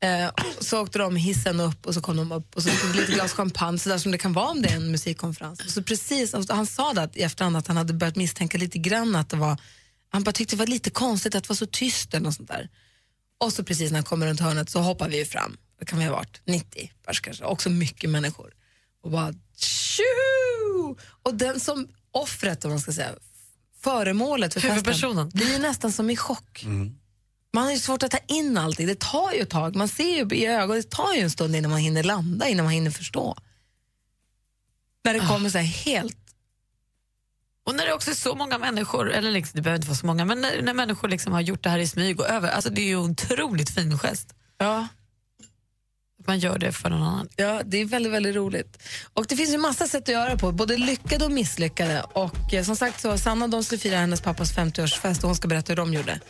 Eh, 0.00 0.30
så 0.60 0.82
åkte 0.82 0.98
de 0.98 1.16
hissen 1.16 1.60
upp 1.60 1.86
och 1.86 1.94
så 1.94 2.00
kom 2.00 2.16
de 2.16 2.32
upp 2.32 2.56
och 2.56 2.62
så 2.62 2.68
tog 2.70 2.94
lite 2.94 3.12
glas 3.12 3.32
champagne, 3.32 3.78
så 3.78 3.88
där 3.88 3.98
som 3.98 4.12
det 4.12 4.18
kan 4.18 4.32
vara 4.32 4.48
om 4.48 4.62
det 4.62 4.68
är 4.68 4.76
en 4.76 4.90
musikkonferens. 4.90 5.60
Och 5.64 5.70
så 5.70 5.82
precis, 5.82 6.34
och 6.34 6.44
han 6.48 6.66
sa 6.66 6.92
det 6.92 7.02
att, 7.02 7.16
i 7.16 7.22
efterhand 7.22 7.56
att 7.56 7.66
han 7.66 7.76
hade 7.76 7.92
börjat 7.92 8.16
misstänka 8.16 8.58
lite 8.58 8.78
grann 8.78 9.16
att 9.16 9.28
det 9.30 9.36
var, 9.36 9.60
han 10.08 10.22
bara 10.22 10.32
tyckte 10.32 10.56
det 10.56 10.58
var 10.58 10.66
lite 10.66 10.90
konstigt 10.90 11.34
att 11.34 11.42
det 11.44 11.48
var 11.48 11.56
så 11.56 11.66
tyst 11.66 12.14
eller 12.14 12.24
något 12.24 12.34
sånt 12.34 12.48
där. 12.48 12.68
Och 13.38 13.52
så 13.52 13.64
precis 13.64 13.90
när 13.90 13.98
han 13.98 14.04
kommer 14.04 14.26
runt 14.26 14.40
hörnet 14.40 14.70
så 14.70 14.80
hoppar 14.80 15.08
vi 15.08 15.18
ju 15.18 15.24
fram, 15.24 15.56
det 15.78 15.84
kan 15.84 15.98
vi 15.98 16.04
ha 16.04 16.12
varit 16.12 16.40
90 16.44 16.92
pers 17.06 17.20
kanske, 17.20 17.44
också 17.44 17.70
mycket 17.70 18.10
människor. 18.10 18.52
Och 19.02 19.10
bara 19.10 19.34
tjoho! 19.56 20.96
Och 21.22 21.34
den 21.34 21.60
som, 21.60 21.88
offret 22.10 22.64
om 22.64 22.70
man 22.70 22.80
ska 22.80 22.92
säga, 22.92 23.14
föremålet 23.80 24.52
för 24.54 24.60
festen, 24.60 25.28
blir 25.34 25.52
ju 25.52 25.58
nästan 25.58 25.92
som 25.92 26.10
i 26.10 26.16
chock. 26.16 26.64
Man 27.52 27.64
har 27.64 27.72
ju 27.72 27.78
svårt 27.78 28.02
att 28.02 28.10
ta 28.10 28.18
in 28.26 28.58
allting. 28.58 28.86
Det 28.86 29.00
tar 29.00 29.32
ju 29.32 29.40
ett 29.40 29.50
tag. 29.50 29.76
Man 29.76 29.88
ser 29.88 30.16
ju 30.16 30.36
i 30.36 30.46
ögonen, 30.46 30.82
det 30.82 30.90
tar 30.90 31.14
ju 31.14 31.20
en 31.20 31.30
stund 31.30 31.56
innan 31.56 31.70
man 31.70 31.80
hinner 31.80 32.02
landa, 32.02 32.48
innan 32.48 32.64
man 32.64 32.72
hinner 32.72 32.90
förstå. 32.90 33.36
När 35.04 35.14
det 35.14 35.20
kommer 35.20 35.50
så 35.50 35.58
här 35.58 35.64
helt... 35.64 36.16
Och 37.68 37.74
när 37.74 37.86
det 37.86 37.92
också 37.92 38.10
är 38.10 38.14
så 38.14 38.34
många 38.34 38.58
människor, 38.58 39.12
eller 39.12 39.30
liksom, 39.30 39.56
det 39.56 39.62
behöver 39.62 39.76
inte 39.76 39.88
vara 39.88 39.96
så 39.96 40.06
många, 40.06 40.24
men 40.24 40.40
när, 40.40 40.62
när 40.62 40.74
människor 40.74 41.08
liksom 41.08 41.32
har 41.32 41.40
gjort 41.40 41.62
det 41.62 41.70
här 41.70 41.78
i 41.78 41.86
smyg 41.86 42.20
och 42.20 42.28
över, 42.28 42.50
alltså 42.50 42.70
det 42.70 42.80
är 42.80 42.86
ju 42.86 42.94
en 42.94 43.10
otroligt 43.10 43.70
fin 43.70 43.98
gest. 43.98 44.34
Ja. 44.58 44.88
man 46.26 46.38
gör 46.38 46.58
det 46.58 46.72
för 46.72 46.90
någon 46.90 47.02
annan. 47.02 47.28
Ja, 47.36 47.60
det 47.64 47.76
är 47.80 47.84
väldigt, 47.84 48.12
väldigt 48.12 48.36
roligt. 48.36 48.82
Och 49.14 49.26
det 49.28 49.36
finns 49.36 49.50
ju 49.50 49.58
massa 49.58 49.86
sätt 49.86 50.02
att 50.02 50.08
göra 50.08 50.36
på, 50.36 50.52
både 50.52 50.76
lyckade 50.76 51.24
och 51.24 51.30
misslyckade. 51.30 52.02
Och 52.02 52.54
eh, 52.54 52.64
som 52.64 52.76
sagt 52.76 53.00
så 53.00 53.18
Sanna 53.18 53.48
de 53.48 53.64
skulle 53.64 53.78
fira 53.78 53.96
hennes 53.96 54.20
pappas 54.20 54.56
50-årsfest 54.56 55.18
och 55.22 55.28
hon 55.28 55.36
ska 55.36 55.48
berätta 55.48 55.72
hur 55.72 55.76
de 55.76 55.94
gjorde. 55.94 56.20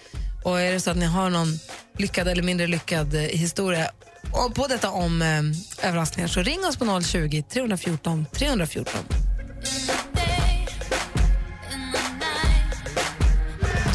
Och 0.45 0.61
är 0.61 0.73
det 0.73 0.80
så 0.80 0.90
att 0.90 0.97
ni 0.97 1.07
har 1.07 1.30
någon 1.30 1.59
lyckad 1.99 2.28
eller 2.28 2.42
mindre 2.42 2.66
lyckad 2.66 3.14
eh, 3.14 3.21
historia 3.21 3.90
och 4.33 4.54
på 4.54 4.66
detta 4.66 4.90
om 4.90 5.23
eh, 5.23 5.88
överraskningar 5.88 6.28
så 6.28 6.42
ring 6.42 6.64
oss 6.64 6.76
på 6.76 7.02
020 7.02 7.42
314 7.42 8.26
314. 8.33 8.95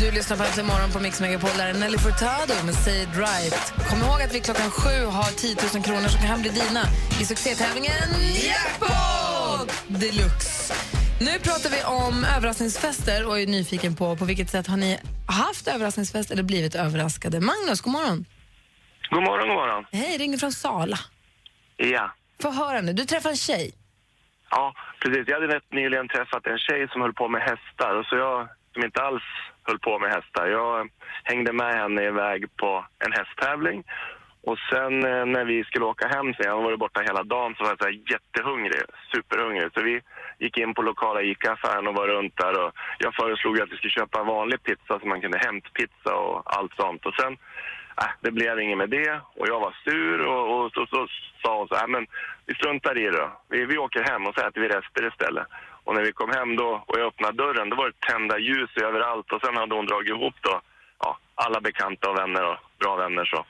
Du 0.03 0.11
lyssnar 0.11 0.37
på 0.37 0.43
Äntligen 0.43 0.67
morgon 0.67 0.91
på 0.91 0.99
Mix 0.99 1.21
Megapol. 1.21 1.49
Där 1.57 1.67
är 1.67 1.73
Nelly 1.73 1.97
Furtado 1.97 2.55
med 2.65 2.75
Say 2.75 3.03
It 3.03 3.15
Right. 3.25 3.55
Kom 3.89 3.99
ihåg 4.05 4.19
att 4.21 4.33
vi 4.35 4.39
klockan 4.39 4.69
sju 4.71 4.97
har 5.17 5.31
10 5.43 5.55
000 5.75 5.83
kronor 5.87 6.07
som 6.13 6.21
kan 6.27 6.41
bli 6.41 6.51
dina 6.61 6.83
i 7.21 7.25
succétävlingen 7.31 8.09
Jackpot 8.47 9.69
Deluxe. 10.01 10.73
Nu 11.27 11.33
pratar 11.47 11.69
vi 11.75 11.79
om 11.83 12.15
överraskningsfester 12.35 13.27
och 13.27 13.39
är 13.39 13.47
nyfiken 13.47 13.95
på 13.95 14.15
på 14.15 14.25
vilket 14.25 14.49
sätt 14.49 14.67
har 14.67 14.77
ni 14.77 14.99
haft 15.43 15.67
överraskningsfest 15.67 16.31
eller 16.31 16.43
blivit 16.43 16.75
överraskade. 16.75 17.39
Magnus, 17.39 17.81
god 17.81 17.93
morgon. 17.93 18.25
God 19.09 19.23
morgon, 19.23 19.47
god 19.47 19.57
morgon. 19.57 19.85
Hej, 19.91 20.17
ringer 20.17 20.37
från 20.37 20.51
Sala. 20.51 20.99
Ja. 21.77 22.13
Få 22.41 22.51
höra 22.51 22.81
nu, 22.81 22.93
du 22.93 23.05
träffar 23.05 23.29
en 23.29 23.35
tjej. 23.49 23.73
Ja, 24.49 24.73
precis. 24.99 25.23
Jag 25.27 25.41
hade 25.41 25.61
nyligen 25.71 26.07
träffat 26.07 26.47
en 26.47 26.57
tjej 26.57 26.87
som 26.91 27.01
höll 27.01 27.13
på 27.13 27.27
med 27.27 27.41
hästar 27.41 27.95
och 27.99 28.05
så 28.05 28.15
jag 28.15 28.49
som 28.73 28.83
inte 28.83 29.01
alls 29.01 29.23
höll 29.63 29.79
på 29.79 29.99
med 29.99 30.11
hästar. 30.11 30.47
Jag 30.47 30.79
eh, 30.79 30.85
hängde 31.23 31.53
med 31.53 31.73
henne 31.73 32.03
iväg 32.03 32.57
på 32.57 32.85
en 33.05 33.11
hästtävling 33.11 33.83
och 34.45 34.57
sen 34.69 34.93
eh, 35.05 35.25
när 35.25 35.45
vi 35.45 35.63
skulle 35.63 35.85
åka 35.85 36.07
hem 36.07 36.33
sen, 36.33 36.45
jag 36.45 36.61
var 36.61 36.77
borta 36.77 37.01
hela 37.01 37.23
dagen, 37.23 37.55
så 37.55 37.63
var 37.63 37.69
jag 37.69 37.79
så 37.79 37.85
här 37.85 38.01
jättehungrig, 38.11 38.81
superhungrig. 39.13 39.69
Så 39.73 39.81
vi 39.81 40.01
gick 40.39 40.57
in 40.57 40.73
på 40.73 40.81
lokala 40.81 41.21
ICA-affären 41.21 41.87
och 41.87 41.95
var 41.95 42.07
runt 42.07 42.37
där 42.37 42.65
och 42.65 42.71
jag 42.97 43.15
föreslog 43.15 43.59
att 43.61 43.71
vi 43.71 43.77
skulle 43.77 43.99
köpa 43.99 44.19
en 44.19 44.27
vanlig 44.27 44.63
pizza 44.63 44.99
så 44.99 45.07
man 45.07 45.21
kunde 45.21 45.37
hämtpizza 45.37 46.15
och 46.15 46.57
allt 46.57 46.75
sånt. 46.75 47.05
Och 47.05 47.15
sen, 47.15 47.33
äh, 48.01 48.11
det 48.21 48.31
blev 48.31 48.59
inget 48.59 48.77
med 48.77 48.89
det 48.89 49.19
och 49.35 49.47
jag 49.47 49.59
var 49.59 49.75
sur 49.83 50.25
och, 50.25 50.45
och 50.55 50.71
så, 50.71 50.85
så 50.85 51.07
sa 51.43 51.57
hon 51.57 51.67
så 51.67 51.75
här, 51.75 51.83
äh, 51.83 51.87
men 51.87 52.07
vi 52.45 52.53
struntar 52.55 52.97
i 52.97 53.03
det 53.03 53.17
då. 53.17 53.31
Vi, 53.49 53.65
vi 53.65 53.77
åker 53.77 54.03
hem 54.11 54.27
och 54.27 54.33
så 54.35 54.47
äter 54.47 54.61
vi 54.61 54.67
rester 54.67 55.07
istället. 55.07 55.47
Och 55.85 55.95
när 55.95 56.03
vi 56.03 56.11
kom 56.11 56.31
hem 56.39 56.55
då 56.55 56.83
och 56.87 56.99
jag 56.99 57.07
öppnade 57.07 57.37
dörren, 57.37 57.69
då 57.69 57.75
var 57.75 57.87
det 57.87 58.07
tända 58.11 58.39
ljus 58.39 58.71
överallt 58.89 59.31
och 59.31 59.41
sen 59.45 59.57
hade 59.57 59.75
hon 59.75 59.85
dragit 59.85 60.09
ihop 60.09 60.35
då, 60.41 60.61
ja, 60.99 61.17
alla 61.35 61.61
bekanta 61.61 62.09
och 62.09 62.17
vänner 62.17 62.43
och 62.51 62.57
bra 62.79 62.95
vänner 62.95 63.25
så. 63.25 63.45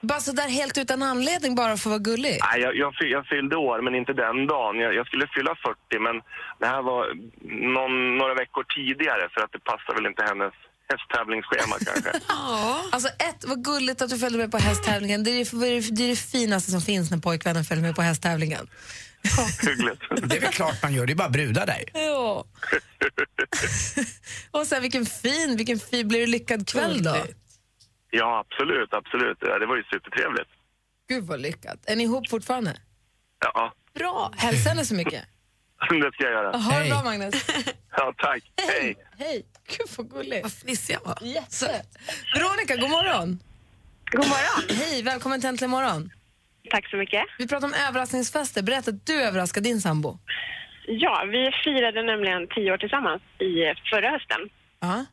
Bara 0.00 0.20
så 0.20 0.32
där 0.32 0.48
helt 0.48 0.78
utan 0.78 1.02
anledning, 1.02 1.54
bara 1.54 1.76
för 1.76 1.90
att 1.90 1.96
vara 1.96 1.98
gullig. 1.98 2.38
Nej, 2.52 2.60
jag, 2.60 2.76
jag, 2.76 2.92
jag 3.00 3.26
fyllde 3.26 3.56
år, 3.56 3.82
men 3.82 3.94
inte 3.94 4.12
den 4.12 4.46
dagen. 4.46 4.76
Jag, 4.80 4.94
jag 4.94 5.06
skulle 5.06 5.26
fylla 5.36 5.54
40, 5.54 5.98
men 6.06 6.16
det 6.60 6.66
här 6.66 6.82
var 6.82 7.02
någon, 7.76 8.18
några 8.18 8.34
veckor 8.34 8.64
tidigare 8.76 9.28
för 9.32 9.40
att 9.44 9.52
det 9.52 9.58
passar 9.58 9.94
väl 9.94 10.06
inte 10.06 10.22
hennes 10.22 10.54
hästtävlingsschema 10.92 11.76
kanske. 11.86 12.10
Alltså 12.92 13.08
ett, 13.08 13.44
vad 13.46 13.64
gulligt 13.64 14.02
att 14.02 14.10
du 14.10 14.18
följde 14.18 14.38
med 14.38 14.50
på 14.50 14.58
hästtävlingen. 14.58 15.24
Det 15.24 15.30
är 15.30 15.34
det, 15.34 15.96
det, 15.96 16.04
är 16.04 16.08
det 16.08 16.16
finaste 16.16 16.70
som 16.70 16.80
finns 16.80 17.10
när 17.10 17.18
pojkvännen 17.18 17.64
följer 17.64 17.84
med 17.84 17.96
på 17.96 18.02
hästtävlingen. 18.02 18.68
Hyggligt. 19.62 20.02
Det 20.30 20.36
är 20.36 20.40
väl 20.40 20.52
klart 20.52 20.82
man 20.82 20.94
gör, 20.94 21.06
det 21.06 21.12
är 21.12 21.14
bara 21.14 21.28
brudar 21.28 21.66
där. 21.66 21.84
Ja. 21.94 22.44
Och 24.50 24.66
sen 24.66 24.82
vilken 24.82 25.06
fin, 25.06 25.56
vilken 25.56 25.78
fin, 25.78 26.08
blir 26.08 26.20
det 26.20 26.26
lyckad 26.26 26.68
kväll 26.68 27.02
då? 27.02 27.16
Ja, 28.10 28.44
absolut, 28.46 28.94
absolut. 28.94 29.38
Ja, 29.40 29.58
det 29.58 29.66
var 29.66 29.76
ju 29.76 29.82
supertrevligt. 29.82 30.48
Gud 31.08 31.24
vad 31.24 31.40
lyckat. 31.40 31.78
Är 31.86 31.96
ni 31.96 32.04
ihop 32.04 32.28
fortfarande? 32.28 32.76
Ja, 33.40 33.72
Bra. 33.94 34.32
Hälsa 34.36 34.68
henne 34.68 34.84
så 34.84 34.94
mycket. 34.94 35.24
det 35.90 36.12
ska 36.12 36.24
jag 36.24 36.32
göra. 36.32 36.56
Ha 36.56 36.78
det 36.78 36.88
bra 36.90 37.02
Magnus. 37.02 37.34
Ja, 37.90 38.14
tack. 38.18 38.42
Hej. 38.68 38.96
Hej. 39.18 39.46
Gud 39.68 39.88
vad 39.96 40.10
gulligt. 40.10 40.42
Vad 40.42 40.52
fnissig 40.52 40.94
jag 40.94 41.00
var. 41.04 41.18
Jätte. 41.22 41.82
Veronica, 42.34 42.76
god 42.76 42.90
morgon. 42.90 43.38
God 44.10 44.28
morgon. 44.28 44.76
Hej, 44.76 45.02
välkommen 45.02 45.40
till 45.40 45.48
Äntligen 45.48 45.70
morgon. 45.70 46.10
Tack 46.70 46.90
så 46.90 46.96
mycket. 46.96 47.22
Vi 47.38 47.48
pratar 47.48 47.66
om 47.66 47.74
överraskningsfester. 47.88 48.62
Berätta 48.62 48.90
att 48.90 49.06
du 49.06 49.22
överraskade 49.22 49.68
din 49.68 49.80
sambo. 49.80 50.18
Ja, 50.86 51.24
vi 51.30 51.50
firade 51.64 52.02
nämligen 52.02 52.46
tio 52.54 52.72
år 52.72 52.78
tillsammans 52.78 53.22
i 53.38 53.52
förra 53.90 54.10
hösten. 54.10 54.40
Ja. 54.80 55.04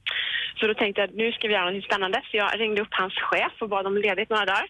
Så 0.59 0.67
då 0.67 0.73
tänkte 0.73 1.01
jag 1.01 1.09
att 1.09 1.15
nu 1.15 1.31
ska 1.31 1.47
vi 1.47 1.53
göra 1.53 1.71
något 1.71 1.83
spännande. 1.83 2.21
Så 2.31 2.37
jag 2.37 2.59
ringde 2.59 2.81
upp 2.81 2.93
hans 3.01 3.13
chef 3.13 3.53
och 3.61 3.69
bad 3.69 3.87
om 3.87 3.97
ledigt 3.97 4.29
några 4.29 4.45
dagar. 4.45 4.67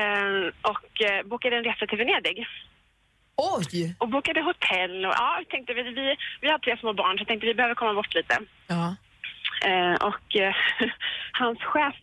Eh, 0.00 0.46
och 0.72 1.02
eh, 1.08 1.26
bokade 1.26 1.56
en 1.56 1.64
resa 1.64 1.86
till 1.86 1.98
Venedig. 1.98 2.46
Oj! 3.36 3.96
Och 3.98 4.08
bokade 4.08 4.40
hotell 4.40 5.06
och 5.06 5.14
ja, 5.16 5.42
tänkte 5.50 5.74
vi, 5.74 5.82
vi, 5.82 6.16
vi 6.40 6.48
har 6.48 6.58
tre 6.58 6.76
små 6.76 6.92
barn 6.92 7.18
så 7.18 7.24
tänkte 7.24 7.46
vi 7.46 7.54
behöver 7.54 7.74
komma 7.74 7.94
bort 7.94 8.14
lite. 8.14 8.38
Ja. 8.66 8.96
Eh, 9.64 9.94
och 9.94 10.36
eh, 10.36 10.54
hans 11.32 11.58
chef 11.62 11.94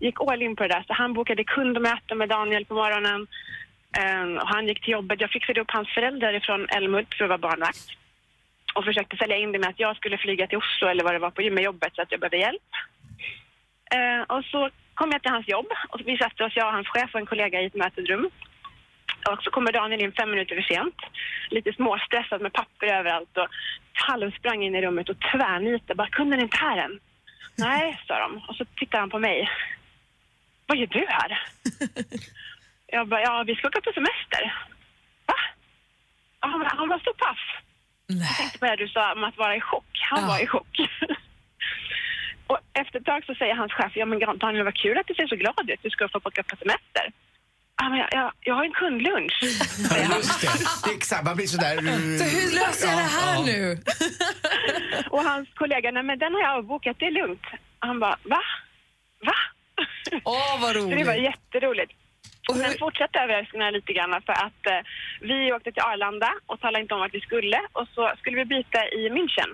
gick 0.00 0.20
all 0.20 0.42
in 0.42 0.56
på 0.56 0.62
det 0.62 0.74
där 0.74 0.84
så 0.86 0.92
han 0.92 1.12
bokade 1.12 1.44
kundmöte 1.44 2.14
med 2.14 2.28
Daniel 2.28 2.64
på 2.64 2.74
morgonen. 2.74 3.26
Eh, 3.98 4.42
och 4.42 4.48
han 4.48 4.66
gick 4.66 4.84
till 4.84 4.92
jobbet. 4.92 5.20
Jag 5.20 5.30
fixade 5.30 5.60
upp 5.60 5.70
hans 5.70 5.88
föräldrar 5.88 6.40
från 6.40 6.68
Älmhult 6.68 7.14
för 7.14 7.24
att 7.24 7.28
vara 7.30 7.38
barnvakt. 7.38 7.88
Och 8.74 8.84
försökte 8.84 9.16
sälja 9.16 9.36
in 9.36 9.52
det 9.52 9.58
med 9.58 9.68
att 9.68 9.80
jag 9.80 9.96
skulle 9.96 10.18
flyga 10.18 10.46
till 10.46 10.58
Oslo 10.58 10.88
eller 10.88 11.04
vad 11.04 11.14
det 11.14 11.18
var 11.18 11.30
på 11.30 11.42
med 11.42 11.64
jobbet 11.64 11.94
så 11.94 12.02
att 12.02 12.12
jag 12.12 12.20
behövde 12.20 12.36
hjälp. 12.36 12.70
Eh, 13.96 14.36
och 14.36 14.44
så 14.44 14.70
kom 14.94 15.10
jag 15.12 15.22
till 15.22 15.30
hans 15.30 15.48
jobb 15.48 15.66
och 15.88 16.00
vi 16.04 16.18
satte 16.18 16.44
oss, 16.44 16.56
jag 16.56 16.66
och 16.66 16.72
hans 16.72 16.88
chef 16.88 17.10
och 17.14 17.20
en 17.20 17.26
kollega 17.26 17.60
i 17.60 17.66
ett 17.66 17.74
mötesrum. 17.74 18.30
Och 19.30 19.42
så 19.42 19.50
kommer 19.50 19.72
Daniel 19.72 20.02
in 20.02 20.12
fem 20.12 20.30
minuter 20.30 20.54
för 20.54 20.74
sent. 20.74 20.94
Lite 21.50 21.72
småstressad 21.72 22.40
med 22.40 22.52
papper 22.52 22.86
överallt 22.86 23.36
och 23.36 23.48
halvsprang 23.92 24.62
in 24.62 24.74
i 24.74 24.82
rummet 24.82 25.08
och 25.08 25.20
tvärnitade. 25.32 25.94
Bara, 25.94 26.08
kunde 26.08 26.36
ni 26.36 26.42
inte 26.42 26.56
här 26.56 26.76
än? 26.76 27.00
Nej, 27.56 28.00
sa 28.06 28.18
de. 28.18 28.44
Och 28.48 28.54
så 28.56 28.64
tittar 28.64 28.98
han 29.00 29.10
på 29.10 29.18
mig. 29.18 29.50
Vad 30.66 30.78
gör 30.78 30.86
du 30.86 31.06
här? 31.08 31.42
jag 32.86 33.08
bara, 33.08 33.20
ja, 33.22 33.44
vi 33.46 33.54
ska 33.54 33.68
åka 33.68 33.80
på 33.80 33.92
semester. 33.92 34.54
Va? 35.26 35.34
Ja, 36.40 36.48
Han, 36.48 36.60
var- 36.60 36.66
han 36.76 36.88
var 36.88 36.98
så 36.98 37.12
paff. 37.14 37.38
Jag 38.06 38.36
tänkte 38.36 38.58
på 38.58 38.66
det 38.66 38.76
du 38.76 38.88
sa 38.88 39.12
om 39.12 39.24
att 39.24 39.36
vara 39.36 39.56
i 39.56 39.60
chock. 39.60 39.98
Han 40.10 40.26
var 40.26 40.42
i 40.42 40.46
chock. 40.46 40.76
och 42.46 42.58
efter 42.72 42.98
ett 43.00 43.06
tag 43.06 43.24
så 43.24 43.34
säger 43.34 43.54
hans 43.54 43.72
chef, 43.72 43.92
ja 43.96 44.06
men 44.06 44.38
Daniel 44.38 44.64
vad 44.64 44.74
kul 44.74 44.98
att 44.98 45.06
du 45.06 45.14
ser 45.14 45.26
så 45.26 45.36
glad 45.36 45.70
ut. 45.70 45.80
Du 45.82 45.90
ska 45.90 46.08
få 46.08 46.18
åka 46.24 46.42
på 46.42 46.56
semester. 46.56 47.12
Ja, 47.78 47.88
men 47.88 47.98
jag, 47.98 48.08
jag, 48.12 48.32
jag 48.40 48.54
har 48.54 48.64
en 48.64 48.72
kundlunch. 48.72 49.38
Just 49.42 50.40
det. 50.40 50.90
det 50.90 50.94
exakt, 50.96 51.24
man 51.24 51.36
blir 51.36 51.46
sådär... 51.46 51.76
Så 52.18 52.24
hur 52.36 52.54
löser 52.60 52.88
jag 52.88 52.98
det 52.98 53.02
här 53.18 53.42
nu? 53.42 53.78
Och 55.10 55.22
hans 55.22 55.48
kollega, 55.54 55.90
nej 55.90 56.02
men 56.02 56.18
den 56.18 56.34
har 56.34 56.40
jag 56.40 56.56
avbokat, 56.58 56.96
det 56.98 57.06
är 57.06 57.10
lugnt. 57.10 57.46
Han 57.78 58.00
bara, 58.00 58.18
va? 58.22 58.40
Va? 59.26 59.34
Åh, 60.24 60.60
vad 60.60 60.72
Så 60.74 60.88
det 60.88 61.04
var 61.04 61.14
roligt. 61.14 61.22
jätteroligt. 61.24 61.92
Och 62.48 62.56
sen 62.56 62.78
fortsatte 62.78 63.18
överraskningarna 63.18 63.70
lite 63.70 63.92
grann 63.92 64.22
för 64.26 64.32
att 64.32 64.66
eh, 64.66 64.80
vi 65.20 65.52
åkte 65.52 65.72
till 65.72 65.82
Arlanda 65.82 66.30
och 66.46 66.60
talade 66.60 66.82
inte 66.82 66.94
om 66.94 67.00
vart 67.00 67.14
vi 67.14 67.20
skulle 67.20 67.60
och 67.72 67.88
så 67.94 68.12
skulle 68.18 68.36
vi 68.36 68.44
byta 68.44 68.88
i 68.88 69.08
München. 69.10 69.50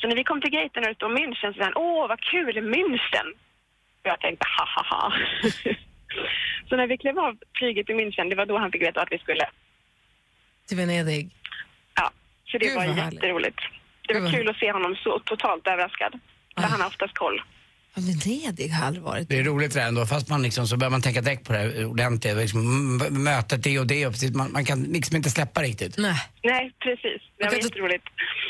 Så 0.00 0.08
när 0.08 0.16
vi 0.16 0.24
kom 0.24 0.40
till 0.40 0.50
gaten 0.50 0.88
ute 0.88 1.04
om 1.04 1.18
München 1.18 1.52
så 1.52 1.58
sa 1.58 1.64
han, 1.64 1.72
åh 1.76 2.08
vad 2.08 2.20
kul, 2.20 2.56
München! 2.74 3.28
Och 4.00 4.06
jag 4.12 4.20
tänkte, 4.20 4.46
ha 4.58 4.64
ha 4.74 4.82
ha. 4.96 5.12
så 6.68 6.76
när 6.76 6.86
vi 6.86 6.96
klev 6.98 7.18
av 7.18 7.34
flyget 7.58 7.90
i 7.90 7.92
München, 7.92 8.28
det 8.30 8.36
var 8.36 8.46
då 8.46 8.58
han 8.58 8.72
fick 8.72 8.82
veta 8.82 9.00
att 9.02 9.12
vi 9.12 9.18
skulle. 9.18 9.46
Till 10.68 10.76
Venedig. 10.76 11.30
Ja, 11.94 12.10
så 12.50 12.58
det 12.58 12.66
Gud, 12.66 12.76
var 12.76 12.84
jätteroligt. 12.84 13.58
Det 14.08 14.14
var 14.14 14.20
vad 14.20 14.32
kul 14.34 14.48
att 14.48 14.56
se 14.56 14.72
honom 14.72 14.96
så 14.96 15.18
totalt 15.18 15.66
överraskad. 15.66 16.12
För 16.54 16.62
han 16.62 16.80
har 16.80 16.88
oftast 16.88 17.14
koll. 17.18 17.42
Ja, 17.94 18.02
Venedig 18.06 18.68
har 18.68 18.86
aldrig 18.86 19.04
varit. 19.04 19.28
Det 19.28 19.38
är 19.38 19.44
roligt 19.44 19.74
det 19.74 19.82
ändå, 19.82 20.06
fast 20.06 20.28
man 20.28 20.42
liksom, 20.42 20.66
så 20.66 20.76
börjar 20.76 20.90
man 20.90 21.02
tänka 21.02 21.20
direkt 21.20 21.44
på 21.46 21.52
det 21.52 21.58
här 21.58 21.84
ordentligt. 21.84 22.36
Liksom, 22.36 22.60
m- 23.06 23.22
mötet, 23.24 23.62
det 23.62 23.78
och 23.78 23.86
det. 23.86 24.06
Och 24.06 24.12
precis, 24.12 24.34
man, 24.34 24.52
man 24.52 24.64
kan 24.64 24.82
liksom 24.82 25.16
inte 25.16 25.30
släppa 25.30 25.62
riktigt. 25.62 25.98
Nej. 25.98 26.16
Nej, 26.42 26.72
precis. 26.78 27.22
Det 27.38 27.44
Man 27.44 27.52
var 27.54 27.58
jätteroligt. 27.62 28.04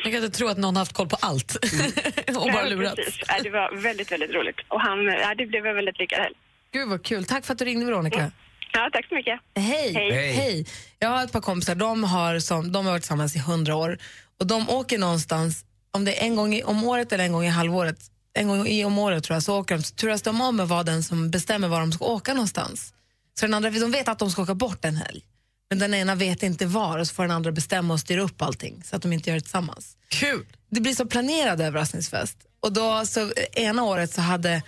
Jag 0.05 0.13
kan 0.13 0.25
inte 0.25 0.39
tro 0.39 0.49
att 0.49 0.59
någon 0.59 0.77
har 0.77 0.81
haft 0.81 0.93
koll 0.93 1.09
på 1.09 1.17
allt 1.21 1.57
och 2.29 2.35
bara 2.53 2.63
Nej, 2.63 2.71
lurats. 2.71 2.95
precis. 2.97 3.21
Ja, 3.29 3.35
det 3.43 3.51
var 3.51 3.77
väldigt, 3.77 4.13
väldigt 4.13 4.31
roligt. 4.35 4.61
Och 4.69 4.81
han, 4.81 5.05
ja, 5.05 5.35
det 5.35 5.47
blev 5.47 5.67
en 5.67 5.75
väldigt 5.77 5.99
lyckad 5.99 6.19
helg. 6.19 6.35
Gud 6.73 6.89
vad 6.89 7.05
kul. 7.05 7.25
Tack 7.25 7.45
för 7.45 7.53
att 7.53 7.59
du 7.59 7.65
ringde 7.65 7.87
Veronica. 7.87 8.33
Ja, 8.73 8.91
tack 8.93 9.09
så 9.09 9.15
mycket. 9.15 9.41
Hej. 9.57 9.93
Hej. 9.95 10.33
Hej. 10.33 10.67
Jag 10.99 11.09
har 11.09 11.25
ett 11.25 11.33
par 11.33 11.41
kompisar, 11.41 11.75
de 11.75 12.05
har, 12.05 12.39
som, 12.39 12.73
de 12.73 12.87
har 12.87 12.93
varit 12.93 13.03
tillsammans 13.03 13.37
i 13.37 13.39
hundra 13.39 13.77
år 13.77 13.99
och 14.41 14.47
de 14.47 14.69
åker 14.69 14.99
någonstans, 14.99 15.65
om 15.91 16.05
det 16.05 16.21
är 16.21 16.25
en 16.25 16.37
gång 16.37 16.55
i, 16.55 16.63
om 16.63 16.85
året 16.85 17.13
eller 17.13 17.25
en 17.25 17.33
gång 17.33 17.45
i 17.45 17.49
halvåret, 17.49 17.99
en 18.35 18.49
gång 18.49 18.67
i 18.67 18.85
om 18.85 18.99
året 18.99 19.25
tror 19.25 19.37
jag, 19.37 19.43
så 19.43 19.59
åker 19.59 19.77
de, 19.77 19.83
så 19.83 19.95
turas 19.95 20.23
de 20.23 20.41
om 20.41 20.57
med 20.57 20.69
vad 20.69 20.87
den 20.87 21.03
som 21.03 21.31
bestämmer 21.31 21.69
var 21.69 21.81
de 21.81 21.93
ska 21.93 22.05
åka 22.05 22.35
någonstans. 22.35 22.95
Så 23.41 23.47
den 23.47 23.55
andra, 23.55 23.71
de 23.71 23.91
vet 23.91 24.09
att 24.09 24.19
de 24.19 24.31
ska 24.31 24.43
åka 24.43 24.55
bort 24.55 24.85
en 24.85 24.97
helg, 24.97 25.23
men 25.71 25.79
den 25.79 25.95
ena 25.95 26.15
vet 26.15 26.43
inte 26.43 26.67
var 26.67 26.99
och 26.99 27.09
så 27.09 27.15
får 27.15 27.23
den 27.23 27.33
andra 27.33 27.53
bestämma 27.53 27.95
och 27.95 28.01
styra 28.01 28.23
upp 28.23 28.43
allting 28.43 28.83
så 28.85 28.97
att 28.97 29.03
de 29.03 29.13
inte 29.13 29.31
gör 29.31 29.35
det 29.35 29.41
tillsammans. 29.41 29.97
Kul! 30.09 30.47
Det 30.71 30.81
blir 30.81 30.95
så 30.95 31.07
planerad 31.07 31.61
överraskningsfest. 31.61 32.39
Och 32.61 32.73
då, 32.73 33.07
så, 33.07 33.33
ena 33.53 33.85
året 33.85 34.13
så 34.13 34.21
hade 34.21 34.63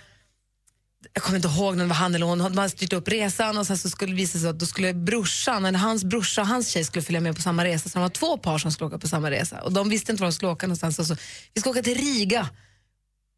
jag 1.13 1.23
kommer 1.23 1.35
inte 1.35 1.47
ihåg 1.47 1.71
om 1.73 1.77
det 1.77 1.85
var 1.85 1.95
han 1.95 2.15
eller 2.15 2.25
hon, 2.25 2.37
de 2.37 2.57
hade 2.57 2.69
styrt 2.69 2.93
upp 2.93 3.07
resan 3.07 3.57
och 3.57 3.67
sen 3.67 3.77
så 3.77 3.89
skulle 3.89 4.11
det 4.11 4.15
visa 4.15 4.39
sig 4.39 4.49
att 4.49 4.59
då 4.59 4.65
skulle 4.65 4.93
brorsan, 4.93 5.65
eller 5.65 5.79
hans 5.79 6.03
brorsa 6.03 6.41
och 6.41 6.47
hans 6.47 6.69
tjej 6.69 6.83
skulle 6.83 7.03
följa 7.03 7.21
med 7.21 7.35
på 7.35 7.41
samma 7.41 7.65
resa. 7.65 7.89
Så 7.89 7.99
det 7.99 8.01
var 8.01 8.09
två 8.09 8.37
par 8.37 8.57
som 8.57 8.71
skulle 8.71 8.87
åka 8.87 8.99
på 8.99 9.07
samma 9.07 9.31
resa 9.31 9.61
och 9.61 9.73
de 9.73 9.89
visste 9.89 10.11
inte 10.11 10.21
var 10.21 10.27
de 10.29 10.33
skulle 10.33 10.51
åka 10.51 10.67
någonstans. 10.67 10.99
Och 10.99 11.07
så, 11.07 11.15
vi 11.53 11.61
ska 11.61 11.69
åka 11.69 11.81
till 11.81 11.97
Riga. 11.97 12.49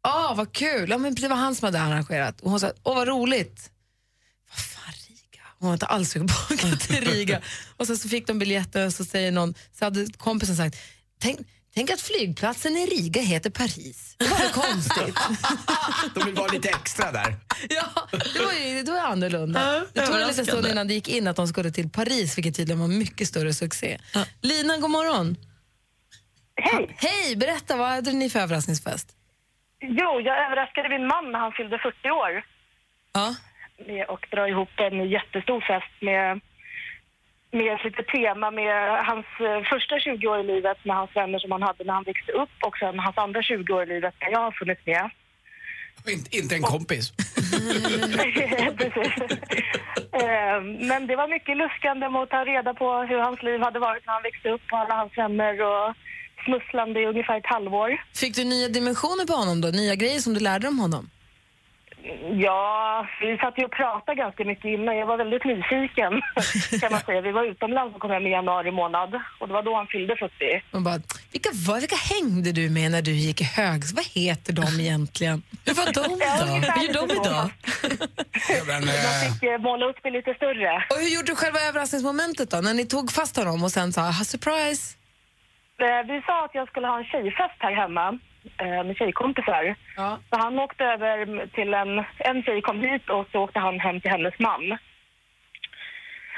Ah, 0.02 0.34
vad 0.34 0.52
kul! 0.52 0.90
Ja, 0.90 0.98
men 0.98 1.14
det 1.14 1.28
var 1.28 1.36
han 1.36 1.54
som 1.54 1.66
hade 1.66 1.80
arrangerat. 1.80 2.40
Och 2.40 2.50
hon 2.50 2.60
sa, 2.60 2.72
åh 2.82 2.94
vad 2.94 3.08
roligt. 3.08 3.70
Vad 4.50 4.64
fan 4.64 4.92
Riga? 5.08 5.42
Hon 5.58 5.68
var 5.68 5.74
inte 5.74 5.86
alls 5.86 6.10
sugen 6.10 6.26
på 6.26 6.34
att 6.34 6.52
åka 6.52 6.76
till 6.76 7.10
Riga. 7.10 7.40
och 7.76 7.86
sen 7.86 7.98
så 7.98 8.08
fick 8.08 8.26
de 8.26 8.38
biljetter 8.38 8.86
och 8.86 8.92
så 8.92 9.04
säger 9.04 9.32
någon, 9.32 9.54
så 9.78 9.84
hade 9.84 10.06
kompisen 10.16 10.56
sagt, 10.56 10.76
tänk, 11.20 11.38
tänk 11.74 11.90
att 11.90 12.00
flygplatsen 12.00 12.72
i 12.76 12.86
Riga 12.86 13.22
heter 13.22 13.50
Paris. 13.50 14.16
Det 14.18 14.24
var 14.28 14.38
väl 14.38 14.50
konstigt? 14.52 15.16
De 16.14 16.24
vill 16.26 16.34
vara 16.34 16.52
lite 16.52 16.68
extra 16.68 17.12
där. 17.12 17.34
Ja, 17.68 17.84
det 18.34 18.44
var 18.44 18.52
ju 18.52 18.82
det 18.82 18.92
var 18.92 19.00
annorlunda. 19.00 19.74
Ja, 19.74 19.82
det 19.92 20.06
tog 20.06 20.20
en 20.20 20.28
liten 20.28 20.46
stund 20.46 20.66
innan 20.66 20.88
det 20.88 20.94
gick 20.94 21.08
in 21.08 21.26
att 21.28 21.36
de 21.36 21.46
skulle 21.48 21.70
till 21.70 21.90
Paris, 21.90 22.38
vilket 22.38 22.56
tydligen 22.56 22.80
var 22.80 22.88
mycket 22.88 23.28
större 23.28 23.52
succé. 23.52 23.98
Lina, 24.40 24.76
god 24.76 24.90
morgon. 24.90 25.36
Hej! 26.56 26.96
Hej, 26.98 27.36
berätta, 27.36 27.76
vad 27.76 27.88
hade 27.88 28.12
ni 28.12 28.30
för 28.30 28.40
överraskningsfest? 28.40 29.08
Jo, 29.80 30.20
jag 30.20 30.46
överraskade 30.46 30.88
min 30.88 31.06
man 31.06 31.32
när 31.32 31.38
han 31.38 31.52
fyllde 31.52 31.78
40 31.78 32.10
år 32.10 32.42
Ja. 33.12 33.34
med 33.86 34.06
att 34.08 34.30
dra 34.30 34.48
ihop 34.48 34.68
en 34.76 35.10
jättestor 35.10 35.60
fest 35.60 35.94
med, 36.02 36.40
med 37.54 37.74
ett 37.74 37.84
litet 37.84 38.08
tema 38.08 38.50
med 38.50 38.74
hans 39.10 39.26
eh, 39.40 39.60
första 39.72 39.94
20 39.98 40.26
år 40.32 40.38
i 40.40 40.46
livet 40.52 40.78
med 40.84 40.96
hans 40.96 41.16
vänner 41.16 41.38
som 41.38 41.52
han 41.52 41.62
hade 41.62 41.84
när 41.84 41.94
han 41.94 42.04
växte 42.12 42.32
upp 42.32 42.56
och 42.66 42.76
sen 42.78 42.98
hans 42.98 43.18
andra 43.18 43.42
20 43.42 43.72
år 43.74 43.82
i 43.82 43.86
livet 43.86 44.14
när 44.20 44.30
jag 44.30 44.40
har 44.40 44.50
funnits 44.60 44.86
med. 44.86 45.10
Inte, 46.14 46.36
inte 46.38 46.54
en 46.54 46.62
kompis. 46.62 47.12
Eh, 50.22 50.60
Men 50.90 51.06
det 51.06 51.16
var 51.16 51.28
mycket 51.28 51.56
luskande 51.56 52.08
mot 52.08 52.22
att 52.22 52.30
ta 52.30 52.44
reda 52.44 52.74
på 52.74 53.02
hur 53.02 53.18
hans 53.18 53.42
liv 53.42 53.60
hade 53.60 53.78
varit 53.78 54.06
när 54.06 54.12
han 54.12 54.22
växte 54.22 54.48
upp 54.50 54.62
och 54.72 54.78
alla 54.78 54.94
hans 54.94 55.18
vänner 55.18 55.62
och 55.62 55.94
smusslande 56.44 57.00
i 57.00 57.06
ungefär 57.06 57.38
ett 57.38 57.46
halvår. 57.46 57.90
Fick 58.14 58.34
du 58.34 58.44
nya 58.44 58.68
dimensioner 58.68 59.26
på 59.26 59.32
honom 59.32 59.60
då? 59.60 59.68
Nya 59.68 59.94
grejer 59.94 60.18
som 60.18 60.34
du 60.34 60.40
lärde 60.40 60.68
om 60.68 60.78
honom? 60.78 61.10
Ja, 62.46 63.06
vi 63.20 63.36
satt 63.38 63.58
ju 63.58 63.64
och 63.64 63.70
pratade 63.70 64.16
ganska 64.16 64.44
mycket 64.44 64.64
innan. 64.64 64.96
Jag 64.96 65.06
var 65.06 65.16
väldigt 65.16 65.44
nyfiken 65.44 66.12
kan 66.80 66.92
man 66.92 67.00
säga. 67.00 67.20
Vi 67.20 67.32
var 67.32 67.44
utomlands 67.44 67.94
och 67.94 68.00
kom 68.00 68.10
hem 68.10 68.26
i 68.26 68.30
januari 68.30 68.70
månad 68.70 69.14
och 69.40 69.48
det 69.48 69.54
var 69.54 69.62
då 69.62 69.76
han 69.76 69.86
fyllde 69.86 70.16
40. 70.16 70.34
Man 70.70 70.84
bara, 70.84 70.98
vilka, 71.32 71.50
var, 71.68 71.80
vilka 71.80 71.96
hängde 71.96 72.52
du 72.52 72.70
med 72.70 72.90
när 72.90 73.02
du 73.02 73.10
gick 73.12 73.40
i 73.40 73.44
högs? 73.44 73.92
Vad 73.92 74.04
heter 74.04 74.52
de 74.52 74.80
egentligen? 74.80 75.42
Hur 75.66 75.74
var 75.74 75.86
de 75.86 75.92
då? 76.00 76.46
Vad 76.74 76.84
gör 76.84 77.06
de 77.06 77.14
idag? 77.14 77.50
Man 78.66 78.88
eh, 78.88 79.32
fick 79.32 79.42
eh, 79.42 79.58
måla 79.58 79.86
upp 79.86 79.96
det 80.02 80.10
lite 80.10 80.34
större. 80.34 80.84
Och 80.90 80.96
hur 80.96 81.08
gjorde 81.08 81.26
du 81.32 81.36
själva 81.36 81.60
överraskningsmomentet 81.60 82.50
då? 82.50 82.56
När 82.60 82.74
ni 82.74 82.86
tog 82.86 83.12
fast 83.12 83.36
honom 83.36 83.64
och 83.64 83.70
sen 83.72 83.92
sa 83.92 84.00
"Ha, 84.00 84.24
surprise? 84.24 84.96
Eh, 85.78 86.06
Vi 86.06 86.22
sa 86.26 86.44
att 86.44 86.54
jag 86.54 86.68
skulle 86.68 86.86
ha 86.86 86.98
en 86.98 87.04
tjejfest 87.04 87.54
här 87.58 87.72
hemma 87.72 88.18
eh, 88.58 88.84
med 88.84 88.96
tjejkompisar. 88.96 89.74
Ja. 89.96 90.18
Så 90.30 90.38
han 90.38 90.58
åkte 90.58 90.84
över 90.84 91.46
till 91.46 91.74
en, 91.74 92.04
en 92.18 92.42
tjej 92.42 92.62
kom 92.62 92.80
hit 92.80 93.10
och 93.10 93.26
så 93.32 93.40
åkte 93.40 93.58
han 93.58 93.80
hem 93.80 94.00
till 94.00 94.10
hennes 94.10 94.38
man. 94.38 94.78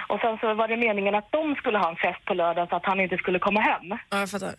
Och 0.09 0.21
sen 0.21 0.39
så 0.39 0.55
var 0.55 0.69
det 0.69 0.77
meningen 0.77 1.15
att 1.15 1.33
de 1.33 1.55
skulle 1.55 1.79
ha 1.79 1.89
en 1.89 1.97
fest 1.97 2.25
på 2.25 2.35
lördag 2.35 2.69
så 2.69 2.77
att 2.77 2.87
han 2.87 3.01
inte 3.01 3.17
skulle 3.17 3.39
komma 3.39 3.61
hem. 3.61 3.99
Ja, 4.11 4.19
jag 4.19 4.31
fattar. 4.31 4.55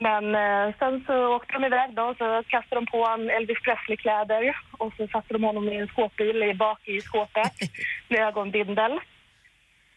Men 0.00 0.34
eh, 0.34 0.74
sen 0.78 1.04
så 1.06 1.34
åkte 1.36 1.52
de 1.52 1.64
iväg 1.64 1.94
då 1.94 2.14
så 2.18 2.42
kastade 2.48 2.80
de 2.80 2.86
på 2.86 3.06
en 3.06 3.30
Elvis 3.30 3.62
Presley-kläder 3.62 4.56
och 4.78 4.92
så 4.96 5.06
satte 5.08 5.32
de 5.32 5.44
honom 5.44 5.68
i 5.68 5.76
en 5.76 5.86
skåpbil 5.88 6.42
i 6.42 6.54
bak 6.54 6.88
i 6.88 7.00
skåpet 7.00 7.52
med 8.08 8.20
ögonbindel. 8.20 9.00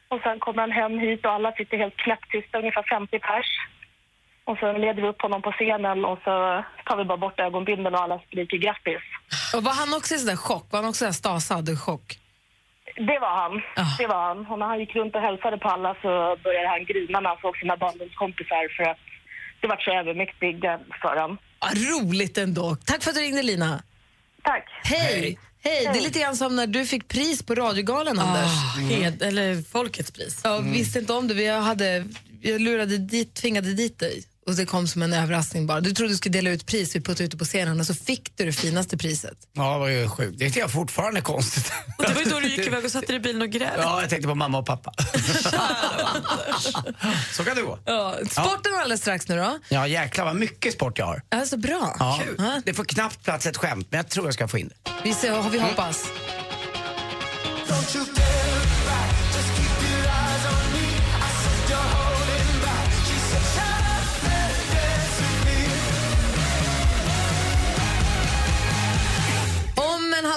Och 0.08 0.22
sen 0.24 0.40
kommer 0.40 0.62
han 0.62 0.72
hem 0.72 1.00
hit 1.00 1.26
och 1.26 1.32
alla 1.32 1.52
sitter 1.52 1.78
helt 1.78 1.98
knäpptysta, 1.98 2.58
ungefär 2.60 2.84
50 2.90 3.20
pers. 3.20 3.46
Och 4.52 4.58
så 4.62 4.68
leder 4.86 5.02
vi 5.02 5.08
upp 5.08 5.22
honom 5.22 5.42
på 5.42 5.52
scenen 5.52 6.06
och 6.06 6.20
så 6.26 6.34
tar 6.86 6.98
vi 6.98 7.04
bara 7.12 7.22
bort 7.26 7.40
ögonbindeln 7.40 7.96
och 7.96 8.04
alla 8.04 8.20
skriker 8.28 8.58
grattis. 8.66 9.04
Och 9.56 9.64
var 9.64 9.76
han 9.82 9.94
också 9.98 10.16
i 10.16 10.18
sån 10.18 10.28
där 10.34 10.42
chock? 10.50 10.66
Var 10.72 10.80
han 10.80 10.90
också 10.90 11.06
där 11.06 11.12
stasad 11.12 11.70
och 11.70 11.80
chock? 11.80 12.08
Det 13.10 13.20
var 13.26 13.34
han. 13.42 13.54
Ah. 13.84 13.96
Det 14.00 14.08
var 14.14 14.22
han. 14.28 14.40
Och 14.52 14.60
när 14.60 14.66
han 14.66 14.80
gick 14.80 14.96
runt 14.96 15.16
och 15.16 15.22
hälsade 15.22 15.58
på 15.58 15.68
alla 15.76 15.92
så 16.04 16.12
började 16.44 16.70
han 16.76 16.86
grina 16.90 17.20
när 17.20 17.30
han 17.30 17.42
såg 17.42 17.58
sina 17.58 17.78
barndomskompisar 17.78 18.64
för 18.76 18.84
att 18.92 19.04
det 19.62 19.68
var 19.68 19.78
så 19.86 19.92
övermäktigt 20.00 20.62
för 21.02 21.14
honom. 21.20 21.38
Ah, 21.60 21.74
roligt 21.92 22.38
ändå. 22.38 22.78
Tack 22.86 23.04
för 23.04 23.10
att 23.10 23.16
du 23.16 23.22
ringde 23.22 23.44
Lina. 23.44 23.84
Tack. 24.44 24.66
Hej! 24.84 25.40
Hej! 25.64 25.90
Det 25.94 26.00
är 26.00 26.04
lite 26.04 26.20
grann 26.20 26.36
som 26.36 26.56
när 26.56 26.68
du 26.68 26.86
fick 26.86 27.08
pris 27.08 27.44
på 27.44 27.56
radiogalan, 27.56 28.20
Anders. 28.20 28.52
Hed, 28.90 29.22
eller 29.22 29.72
Folkets 29.72 30.12
pris. 30.12 30.42
Jag 30.44 30.62
visste 30.62 31.00
inte 31.00 31.14
om 31.14 31.28
det. 31.28 31.34
Vi 31.34 31.48
hade, 31.48 32.06
jag 32.42 32.62
lurade 32.62 32.98
dit, 32.98 33.36
tvingade 33.36 33.74
dit 33.74 34.00
dig 34.00 34.24
och 34.48 34.56
det 34.56 34.66
kom 34.66 34.88
som 34.88 35.02
en 35.02 35.14
överraskning 35.14 35.68
bara. 35.68 35.82
Du 35.82 35.92
trodde 35.92 36.14
du 36.14 36.18
skulle 36.18 36.34
dela 36.34 36.50
ut 36.50 36.66
pris, 36.66 36.96
vi 36.96 37.02
puttade 37.02 37.24
ut 37.24 37.32
det 37.32 37.38
på 37.38 37.46
scenen 37.46 37.80
och 37.80 37.86
så 37.86 37.94
fick 37.96 38.38
du 38.38 38.46
det 38.46 38.52
finaste 38.54 38.98
priset. 38.98 39.38
ja, 39.54 39.74
det 39.74 39.80
var 39.80 39.88
ju 39.88 40.10
sjukt. 40.10 40.40
Det 40.40 40.46
tycker 40.46 40.60
jag 40.60 40.72
fortfarande 40.72 41.20
är 41.20 41.22
konstigt. 41.22 41.72
Och 41.98 42.04
det 42.04 42.14
var 42.14 42.22
ju 42.22 42.30
då 42.30 42.40
du 42.40 42.48
gick 42.48 42.68
iväg 42.68 42.86
och 42.86 42.92
satte 42.92 43.08
dig 43.08 43.16
i 43.16 43.20
bilen 43.20 43.42
och 43.42 43.50
grät. 43.50 43.72
Ja, 43.78 44.02
jag 44.02 44.10
tänkte 44.10 44.28
på 44.28 44.36
mamma 44.36 44.58
och 44.58 44.66
pappa. 44.66 44.94
Så 47.32 47.44
kan 47.44 47.56
det 47.56 47.62
gå. 47.62 47.80
Ja, 47.86 48.16
sporten 48.30 48.74
alldeles 48.82 49.02
strax 49.02 49.28
nu 49.28 49.38
då. 49.38 49.60
Ja, 49.70 49.88
jäklar 49.88 50.26
vad 50.26 50.36
mycket 50.36 50.74
sport 50.74 50.98
jag 51.00 51.06
har. 51.06 51.22
Alltså 51.30 51.58
bra. 51.58 51.96
Ja. 52.00 52.22
Ja. 52.38 52.62
Det 52.66 52.74
får 52.74 52.84
knappt 52.86 53.24
plats 53.24 53.46
ett 53.46 53.58
skämt, 53.58 53.88
men 53.90 53.98
jag 53.98 54.10
tror 54.10 54.28
jag 54.28 54.34
ska 54.34 54.48
få 54.48 54.58
in 54.58 54.68
det. 54.68 54.92
Vi, 55.04 55.14
ser, 55.14 55.50
vi 55.50 55.60
hoppas. 55.60 56.06
Om 57.70 58.61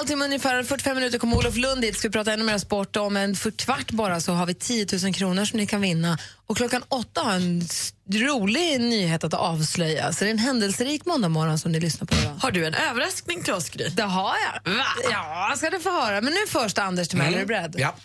halvtimme 0.05 0.25
ungefär, 0.25 0.63
45 0.63 0.95
minuter, 0.95 1.19
kommer 1.19 1.37
Olof 1.37 1.55
Lund 1.55 1.85
hit. 1.85 1.97
Ska 1.97 2.07
vi 2.07 2.11
prata 2.11 2.33
ännu 2.33 2.43
mer 2.43 2.57
sport. 2.57 2.95
Om 2.95 3.17
en 3.17 3.35
för 3.35 3.51
kvart 3.51 3.91
bara 3.91 4.21
så 4.21 4.33
har 4.33 4.45
vi 4.45 4.53
10 4.53 4.87
000 5.03 5.13
kronor 5.13 5.45
som 5.45 5.59
ni 5.59 5.67
kan 5.67 5.81
vinna. 5.81 6.17
Och 6.47 6.57
klockan 6.57 6.83
åtta 6.89 7.21
har 7.21 7.33
en 7.33 7.67
rolig 8.13 8.79
nyhet 8.79 9.23
att 9.23 9.33
avslöja. 9.33 10.13
Så 10.13 10.23
det 10.23 10.29
är 10.29 10.31
en 10.31 10.37
händelserik 10.37 11.05
måndagmorgon 11.05 11.59
som 11.59 11.71
ni 11.71 11.79
lyssnar 11.79 12.07
på 12.07 12.15
idag. 12.15 12.35
Har 12.41 12.51
du 12.51 12.65
en 12.65 12.73
överraskning 12.73 13.43
till 13.43 13.53
oss, 13.53 13.69
Gry? 13.69 13.87
Det 13.87 14.03
har 14.03 14.35
jag. 14.45 14.73
Va? 14.73 14.85
Ja, 15.11 15.53
ska 15.57 15.69
du 15.69 15.79
få 15.79 15.91
höra. 15.91 16.21
Men 16.21 16.33
nu 16.33 16.39
först 16.47 16.77
Anders 16.77 17.07
Timell, 17.07 17.33
är 17.33 17.39
du 17.39 17.45
beredd? 17.45 17.75
Ja. 17.77 17.95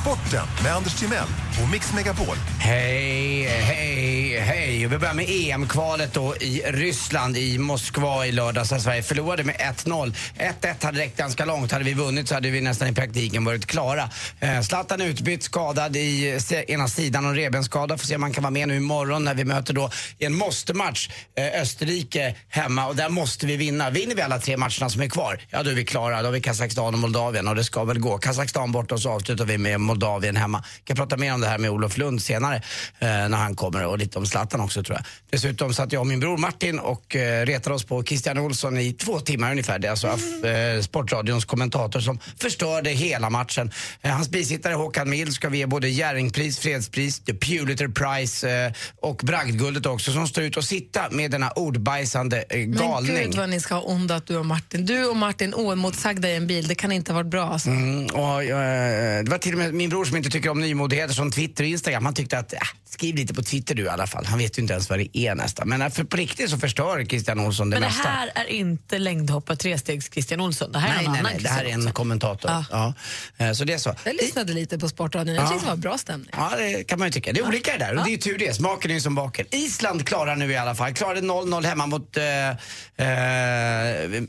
Sporten 0.00 0.46
med 0.62 0.74
Anders 0.76 0.94
Timell 0.94 1.47
på 1.60 1.66
Mix 1.66 1.92
Megapol. 1.92 2.36
Hej, 2.58 3.42
hej, 3.44 4.40
hej. 4.40 4.86
Vi 4.86 4.98
börjar 4.98 5.14
med 5.14 5.26
EM-kvalet 5.28 6.14
då 6.14 6.36
i 6.36 6.62
Ryssland, 6.66 7.36
i 7.36 7.58
Moskva 7.58 8.26
i 8.26 8.32
lördags 8.32 8.70
där 8.70 8.78
Sverige 8.78 9.02
förlorade 9.02 9.44
med 9.44 9.56
1-0. 9.56 10.14
1-1 10.62 10.84
hade 10.84 10.98
räckt 10.98 11.16
ganska 11.16 11.44
långt. 11.44 11.72
Hade 11.72 11.84
vi 11.84 11.94
vunnit 11.94 12.28
så 12.28 12.34
hade 12.34 12.50
vi 12.50 12.60
nästan 12.60 12.88
i 12.88 12.92
praktiken 12.94 13.44
varit 13.44 13.66
klara. 13.66 14.10
Eh, 14.40 14.60
Zlatan 14.60 15.00
utbytt, 15.00 15.42
skadad 15.42 15.96
i 15.96 16.38
ena 16.68 16.88
sidan 16.88 17.26
och 17.26 17.34
revbensskada. 17.34 17.98
Får 17.98 18.06
se 18.06 18.16
om 18.16 18.22
han 18.22 18.32
kan 18.32 18.42
vara 18.42 18.50
med 18.50 18.68
nu 18.68 18.76
imorgon 18.76 19.24
när 19.24 19.34
vi 19.34 19.44
möter 19.44 19.74
då 19.74 19.90
i 20.18 20.24
en 20.24 20.34
måste-match 20.34 21.10
eh, 21.36 21.62
Österrike 21.62 22.34
hemma 22.48 22.86
och 22.86 22.96
där 22.96 23.08
måste 23.08 23.46
vi 23.46 23.56
vinna. 23.56 23.90
Vinner 23.90 24.14
vi 24.14 24.22
alla 24.22 24.38
tre 24.38 24.56
matcherna 24.56 24.90
som 24.90 25.02
är 25.02 25.08
kvar, 25.08 25.40
ja 25.50 25.62
då 25.62 25.70
är 25.70 25.74
vi 25.74 25.84
klara. 25.84 26.22
Då 26.22 26.28
har 26.28 26.32
vi 26.32 26.40
Kazakstan 26.40 26.94
och 26.94 27.00
Moldavien 27.00 27.48
och 27.48 27.54
det 27.54 27.64
ska 27.64 27.84
väl 27.84 27.98
gå. 27.98 28.18
Kazakstan 28.18 28.72
borta 28.72 28.94
och 28.94 29.00
så 29.00 29.10
avslutar 29.10 29.44
vi 29.44 29.58
med 29.58 29.80
Moldavien 29.80 30.36
hemma. 30.36 30.64
Jag 30.78 30.84
kan 30.84 30.96
prata 30.96 31.16
mer 31.16 31.34
om 31.34 31.40
det 31.40 31.47
här 31.48 31.58
med 31.58 31.70
Olof 31.70 31.98
Lund 31.98 32.22
senare 32.22 32.56
eh, 32.98 33.08
när 33.08 33.36
han 33.36 33.54
kommer 33.54 33.86
och 33.86 33.98
lite 33.98 34.18
om 34.18 34.26
Zlatan 34.26 34.60
också 34.60 34.82
tror 34.82 34.96
jag. 34.96 35.04
Dessutom 35.30 35.74
satt 35.74 35.92
jag 35.92 36.00
och 36.00 36.06
min 36.06 36.20
bror 36.20 36.36
Martin 36.36 36.78
och 36.78 37.16
eh, 37.16 37.46
retade 37.46 37.74
oss 37.74 37.84
på 37.84 38.04
Christian 38.04 38.38
Olsson 38.38 38.78
i 38.78 38.92
två 38.92 39.20
timmar 39.20 39.50
ungefär. 39.50 39.78
Det 39.78 39.86
är 39.86 39.90
alltså 39.90 40.08
eh, 40.46 40.82
Sportradions 40.82 41.44
kommentator 41.44 42.00
som 42.00 42.18
förstörde 42.40 42.90
hela 42.90 43.30
matchen. 43.30 43.72
Eh, 44.02 44.10
hans 44.10 44.30
bisittare 44.30 44.74
Håkan 44.74 45.10
Mild 45.10 45.32
ska 45.32 45.48
vi 45.48 45.58
ge 45.58 45.66
både 45.66 45.88
Jerringpris, 45.88 46.58
fredspris, 46.58 47.20
The 47.20 47.34
Pulitzer 47.34 47.88
Prize 47.88 48.64
eh, 48.66 48.72
och 49.00 49.16
Bragdguldet 49.16 49.86
också 49.86 50.12
som 50.12 50.28
står 50.28 50.44
ut 50.44 50.56
och 50.56 50.64
sitta 50.64 51.10
med 51.10 51.30
denna 51.30 51.50
ordbajsande 51.50 52.44
eh, 52.50 52.58
galning. 52.58 53.14
Men 53.14 53.24
gud 53.24 53.34
vad 53.34 53.48
ni 53.48 53.60
ska 53.60 53.74
ha 53.74 53.82
onda 53.82 54.14
att 54.16 54.26
du 54.26 54.36
och 54.36 54.46
Martin. 54.46 54.86
Du 54.86 55.06
och 55.06 55.16
Martin 55.16 55.54
oemotsagda 55.54 56.28
i 56.28 56.36
en 56.36 56.46
bil, 56.46 56.68
det 56.68 56.74
kan 56.74 56.92
inte 56.92 57.12
ha 57.12 57.16
varit 57.16 57.30
bra. 57.30 57.44
Alltså. 57.44 57.68
Mm, 57.68 58.06
och, 58.06 58.44
eh, 58.44 59.24
det 59.24 59.30
var 59.30 59.38
till 59.38 59.52
och 59.52 59.58
med 59.58 59.74
min 59.74 59.90
bror 59.90 60.04
som 60.04 60.16
inte 60.16 60.30
tycker 60.30 60.50
om 60.50 60.60
nymodigheter 60.60 61.14
som 61.14 61.30
Twitter 61.38 61.64
och 61.64 61.68
Instagram. 61.70 62.04
Han 62.04 62.14
tyckte 62.14 62.38
att, 62.38 62.52
äh, 62.52 62.58
skriv 62.90 63.14
lite 63.14 63.34
på 63.34 63.42
Twitter 63.42 63.74
du 63.74 63.82
i 63.84 63.88
alla 63.88 64.06
fall. 64.06 64.24
Han 64.26 64.38
vet 64.38 64.58
ju 64.58 64.62
inte 64.62 64.72
ens 64.74 64.90
vad 64.90 64.98
det 64.98 65.18
är 65.18 65.34
nästan. 65.34 65.68
Men 65.68 65.82
äh, 65.82 65.88
för 65.90 66.04
på 66.04 66.16
riktigt 66.16 66.50
så 66.50 66.58
förstör 66.58 67.04
Christian 67.04 67.40
Olsson 67.40 67.70
det 67.70 67.74
Men 67.80 67.82
det 67.82 67.88
mesta. 67.96 68.08
här 68.08 68.30
är 68.34 68.44
inte 68.44 68.98
längdhoppare 68.98 69.56
trestegs 69.56 70.10
Christian 70.12 70.40
Olsson. 70.40 70.72
Det 70.72 70.78
här 70.78 70.88
är 70.88 70.94
nej, 70.96 71.04
någon 71.04 71.12
nej, 71.12 71.20
annan 71.20 71.32
nej, 71.34 71.42
det 71.42 71.48
här 71.48 71.64
är 71.64 71.72
en 71.72 71.92
kommentator. 71.92 72.50
Ja. 72.70 72.94
Eh, 73.38 73.52
Så 73.52 73.64
det 73.64 73.72
är 73.72 73.78
så. 73.78 73.94
Jag 74.04 74.14
lyssnade 74.16 74.52
lite 74.52 74.78
på 74.78 74.88
Sportradion. 74.88 75.34
Jag 75.34 75.44
Ja. 75.44 75.48
tyckte 75.48 75.64
det 75.66 75.70
var 75.70 75.76
bra 75.76 75.98
stämning. 75.98 76.28
Ja, 76.32 76.52
det 76.58 76.84
kan 76.84 76.98
man 76.98 77.08
ju 77.08 77.12
tycka. 77.12 77.32
Det 77.32 77.40
är 77.40 77.46
olika 77.46 77.72
det 77.72 77.78
där. 77.78 77.96
Och 77.96 78.04
det 78.04 78.10
är 78.10 78.12
ju 78.12 78.16
tur 78.18 78.38
det. 78.38 78.54
Smaken 78.56 78.90
är 78.90 78.94
ju 78.94 79.00
som 79.00 79.14
baken. 79.14 79.46
Island 79.50 80.06
klarar 80.06 80.36
nu 80.36 80.52
i 80.52 80.56
alla 80.56 80.74
fall. 80.74 80.92
Klarade 80.94 81.20
0-0 81.20 81.64
hemma 81.64 81.86
mot... 81.86 82.16
Eh, 82.16 82.24
eh, 82.48 84.22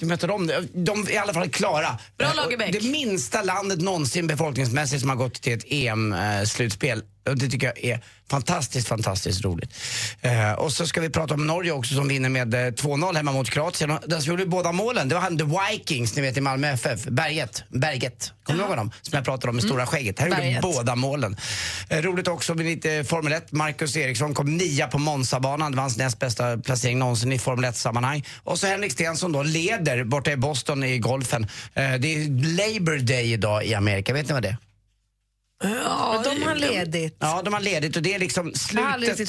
mötte 0.00 0.26
de? 0.26 0.46
De 0.74 1.02
är 1.06 1.10
i 1.12 1.16
alla 1.16 1.32
fall 1.34 1.48
klara. 1.50 1.98
Bra, 2.18 2.28
Eh, 2.28 2.34
Lagerbäck. 2.36 2.72
Det 2.72 2.88
minsta 2.88 3.42
landet 3.42 3.80
någonsin 3.80 4.26
befolkningsmässigt 4.26 5.00
som 5.00 5.08
har 5.10 5.16
gått 5.16 5.34
till 5.42 5.52
ett 5.52 5.64
EM-slutspel. 6.54 7.02
Och 7.28 7.38
det 7.38 7.48
tycker 7.48 7.66
jag 7.66 7.84
är 7.84 8.00
fantastiskt, 8.30 8.88
fantastiskt 8.88 9.44
roligt. 9.44 9.70
Eh, 10.20 10.52
och 10.52 10.72
så 10.72 10.86
ska 10.86 11.00
vi 11.00 11.10
prata 11.10 11.34
om 11.34 11.46
Norge 11.46 11.72
också 11.72 11.94
som 11.94 12.08
vinner 12.08 12.28
med 12.28 12.54
eh, 12.54 12.58
2-0 12.58 13.16
hemma 13.16 13.32
mot 13.32 13.50
Kroatien. 13.50 13.98
Den 14.06 14.22
som 14.22 14.30
gjorde 14.30 14.46
båda 14.46 14.72
målen, 14.72 15.08
det 15.08 15.14
var 15.14 15.22
han 15.22 15.38
The 15.38 15.44
Vikings, 15.44 16.16
ni 16.16 16.22
vet 16.22 16.36
i 16.36 16.40
Malmö 16.40 16.68
FF. 16.68 17.04
Berget. 17.04 17.64
Berget. 17.68 18.32
Kommer 18.42 18.58
du 18.58 18.62
ihåg 18.62 18.70
honom? 18.70 18.90
Som 19.02 19.16
jag 19.16 19.24
pratade 19.24 19.48
om 19.48 19.56
med 19.56 19.64
stora 19.64 19.86
skägget. 19.86 20.18
Här 20.18 20.28
gjorde 20.28 20.58
båda 20.62 20.96
målen. 20.96 21.36
Eh, 21.88 22.02
roligt 22.02 22.28
också 22.28 22.54
med 22.54 22.66
lite 22.66 23.04
Formel 23.04 23.32
1. 23.32 23.52
Marcus 23.52 23.96
Eriksson 23.96 24.34
kom 24.34 24.56
nia 24.56 24.86
på 24.86 24.98
Monza-banan. 24.98 25.72
Det 25.72 25.76
var 25.76 25.82
hans 25.82 25.96
näst 25.96 26.18
bästa 26.18 26.58
placering 26.58 26.98
någonsin 26.98 27.32
i 27.32 27.38
Formel 27.38 27.64
1-sammanhang. 27.64 28.24
Och 28.44 28.58
så 28.58 28.66
Henrik 28.66 28.92
Stenson 28.92 29.32
då 29.32 29.42
leder 29.42 30.04
borta 30.04 30.32
i 30.32 30.36
Boston 30.36 30.84
i 30.84 30.98
golfen. 30.98 31.42
Eh, 31.74 31.94
det 31.94 32.14
är 32.14 32.28
Labour 32.56 32.98
Day 32.98 33.32
idag 33.32 33.64
i 33.64 33.74
Amerika. 33.74 34.12
Vet 34.12 34.28
ni 34.28 34.32
vad 34.32 34.42
det 34.42 34.48
är? 34.48 34.56
Ja, 35.84 36.22
de 36.24 36.42
har 36.42 36.54
ledigt. 36.54 37.16
Ja, 37.18 37.42
de 37.44 37.54
har 37.54 37.60
ledigt 37.60 37.96
och 37.96 38.02
det 38.02 38.14
är 38.14 38.18
liksom 38.18 38.52
slutet, 38.54 39.28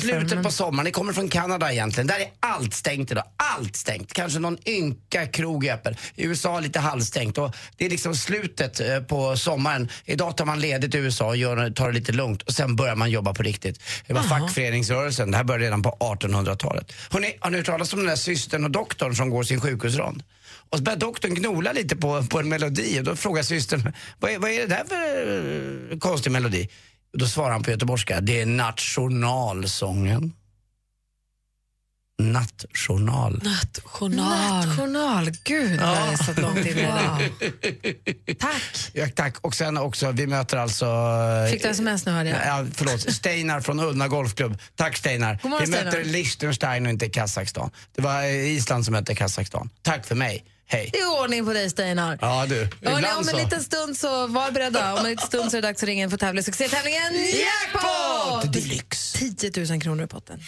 slutet 0.00 0.42
på 0.42 0.50
sommaren. 0.50 0.84
Det 0.84 0.90
kommer 0.90 1.12
från 1.12 1.28
Kanada 1.28 1.72
egentligen. 1.72 2.06
Där 2.06 2.20
är 2.20 2.28
allt 2.40 2.74
stängt 2.74 3.10
idag. 3.10 3.24
Allt 3.36 3.76
stängt. 3.76 4.12
Kanske 4.12 4.38
någon 4.38 4.68
ynka 4.68 5.26
krog 5.26 5.66
öppen. 5.68 5.96
I 6.14 6.24
USA 6.26 6.60
lite 6.60 6.78
halvstängt. 6.78 7.38
Och 7.38 7.56
det 7.76 7.86
är 7.86 7.90
liksom 7.90 8.14
slutet 8.14 8.80
eh, 8.80 9.00
på 9.00 9.36
sommaren. 9.36 9.88
Idag 10.04 10.36
tar 10.36 10.44
man 10.44 10.60
ledigt 10.60 10.94
i 10.94 10.98
USA 10.98 11.26
och 11.26 11.36
gör, 11.36 11.70
tar 11.70 11.86
det 11.86 11.94
lite 11.94 12.12
lugnt 12.12 12.42
och 12.42 12.52
sen 12.52 12.76
börjar 12.76 12.96
man 12.96 13.10
jobba 13.10 13.34
på 13.34 13.42
riktigt. 13.42 13.80
Det 14.06 14.14
var 14.14 14.22
fackföreningsrörelsen. 14.22 15.30
Det 15.30 15.36
här 15.36 15.44
började 15.44 15.64
redan 15.64 15.82
på 15.82 15.96
1800-talet. 16.00 16.92
Hörrni, 17.10 17.36
har 17.40 17.50
ni 17.50 17.56
hört 17.56 17.66
talas 17.66 17.92
om 17.92 17.98
den 17.98 18.08
där 18.08 18.16
systern 18.16 18.64
och 18.64 18.70
doktorn 18.70 19.14
som 19.14 19.30
går 19.30 19.42
sin 19.42 19.60
sjukhusrond? 19.60 20.22
Och 20.70 20.78
så 20.78 20.84
börjar 20.84 20.98
doktorn 20.98 21.34
gnola 21.34 21.72
lite 21.72 21.96
på, 21.96 22.22
på 22.22 22.40
en 22.40 22.48
melodi 22.48 23.00
och 23.00 23.04
då 23.04 23.16
frågar 23.16 23.42
systern, 23.42 23.92
vad 24.18 24.30
är, 24.30 24.38
vad 24.38 24.50
är 24.50 24.60
det 24.60 24.66
där 24.66 24.84
för 24.84 25.92
eh, 25.92 25.98
konstig 25.98 26.30
melodi? 26.30 26.68
Och 27.12 27.18
då 27.18 27.26
svarar 27.26 27.50
han 27.50 27.62
på 27.62 27.70
göteborgska, 27.70 28.20
det 28.20 28.40
är 28.40 28.46
nationalsången. 28.46 30.32
Nattjournal. 32.20 33.42
Nattjournal. 33.44 34.66
Nattjournal. 34.66 35.30
Gud, 35.44 35.80
vad 35.80 35.96
jag 35.96 36.24
satt 36.24 36.38
långt 36.38 36.66
inne 36.66 36.86
wow. 36.86 37.18
Tack. 38.38 38.90
Ja, 38.92 39.08
tack. 39.14 39.36
Och 39.40 39.54
sen 39.54 39.76
också, 39.78 40.10
vi 40.10 40.26
möter 40.26 40.56
alltså... 40.56 40.86
Fick 41.50 41.62
du 41.62 41.68
sms 41.68 42.06
nu 42.06 42.12
hörde 42.12 42.30
jag? 42.30 42.38
Ja, 42.46 42.66
förlåt. 42.74 43.00
Steinar 43.00 43.60
från 43.60 43.80
Ullna 43.80 44.08
Golfklubb. 44.08 44.58
Tack 44.76 44.96
Steinar. 44.96 45.38
God 45.42 45.50
morgon, 45.50 45.66
vi 45.66 45.70
möter 45.70 45.90
Steinar. 45.90 46.08
Liechtenstein 46.08 46.86
och 46.86 46.92
inte 46.92 47.08
Kazakstan. 47.08 47.70
Det 47.94 48.02
var 48.02 48.22
eh, 48.22 48.56
Island 48.56 48.84
som 48.84 48.92
mötte 48.92 49.14
Kazakstan. 49.14 49.70
Tack 49.82 50.06
för 50.06 50.14
mig. 50.14 50.44
Hej. 50.72 50.90
Det 50.92 50.98
är 50.98 51.22
ordning 51.22 51.46
på 51.46 51.52
dig, 51.52 51.70
Steinar. 51.70 52.18
Ja 52.20 52.46
du, 52.48 52.68
ibland 52.80 53.06
om 53.18 53.28
en 53.28 53.36
liten 53.36 53.62
stund 53.62 53.96
så 53.96 54.26
var 54.26 54.50
beredda. 54.50 54.92
Om 54.92 54.98
en 54.98 55.10
liten 55.10 55.26
stund 55.26 55.50
så 55.50 55.56
är 55.56 55.62
det 55.62 55.68
dags 55.68 55.82
att 55.82 55.86
ringa 55.88 56.02
in 56.02 56.10
för 56.10 56.14
att 56.14 56.20
tävla 56.20 56.40
i 56.40 56.44
succétävlingen 56.44 57.12
Jackpot! 57.14 58.52
Deluxe. 58.52 59.18
10 59.18 59.66
000 59.70 59.80
kronor 59.80 60.04
i 60.04 60.06
potten. 60.06 60.40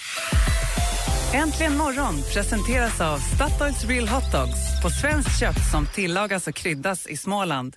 Äntligen 1.34 1.76
morgon 1.76 2.22
presenteras 2.34 3.00
av 3.00 3.18
Statoils 3.18 3.84
Real 3.84 4.08
Hot 4.08 4.32
Dogs 4.32 4.82
på 4.82 4.90
svenskt 4.90 5.40
kött 5.40 5.70
som 5.70 5.86
tillagas 5.94 6.46
och 6.46 6.54
kryddas 6.54 7.06
i 7.06 7.16
Småland. 7.16 7.76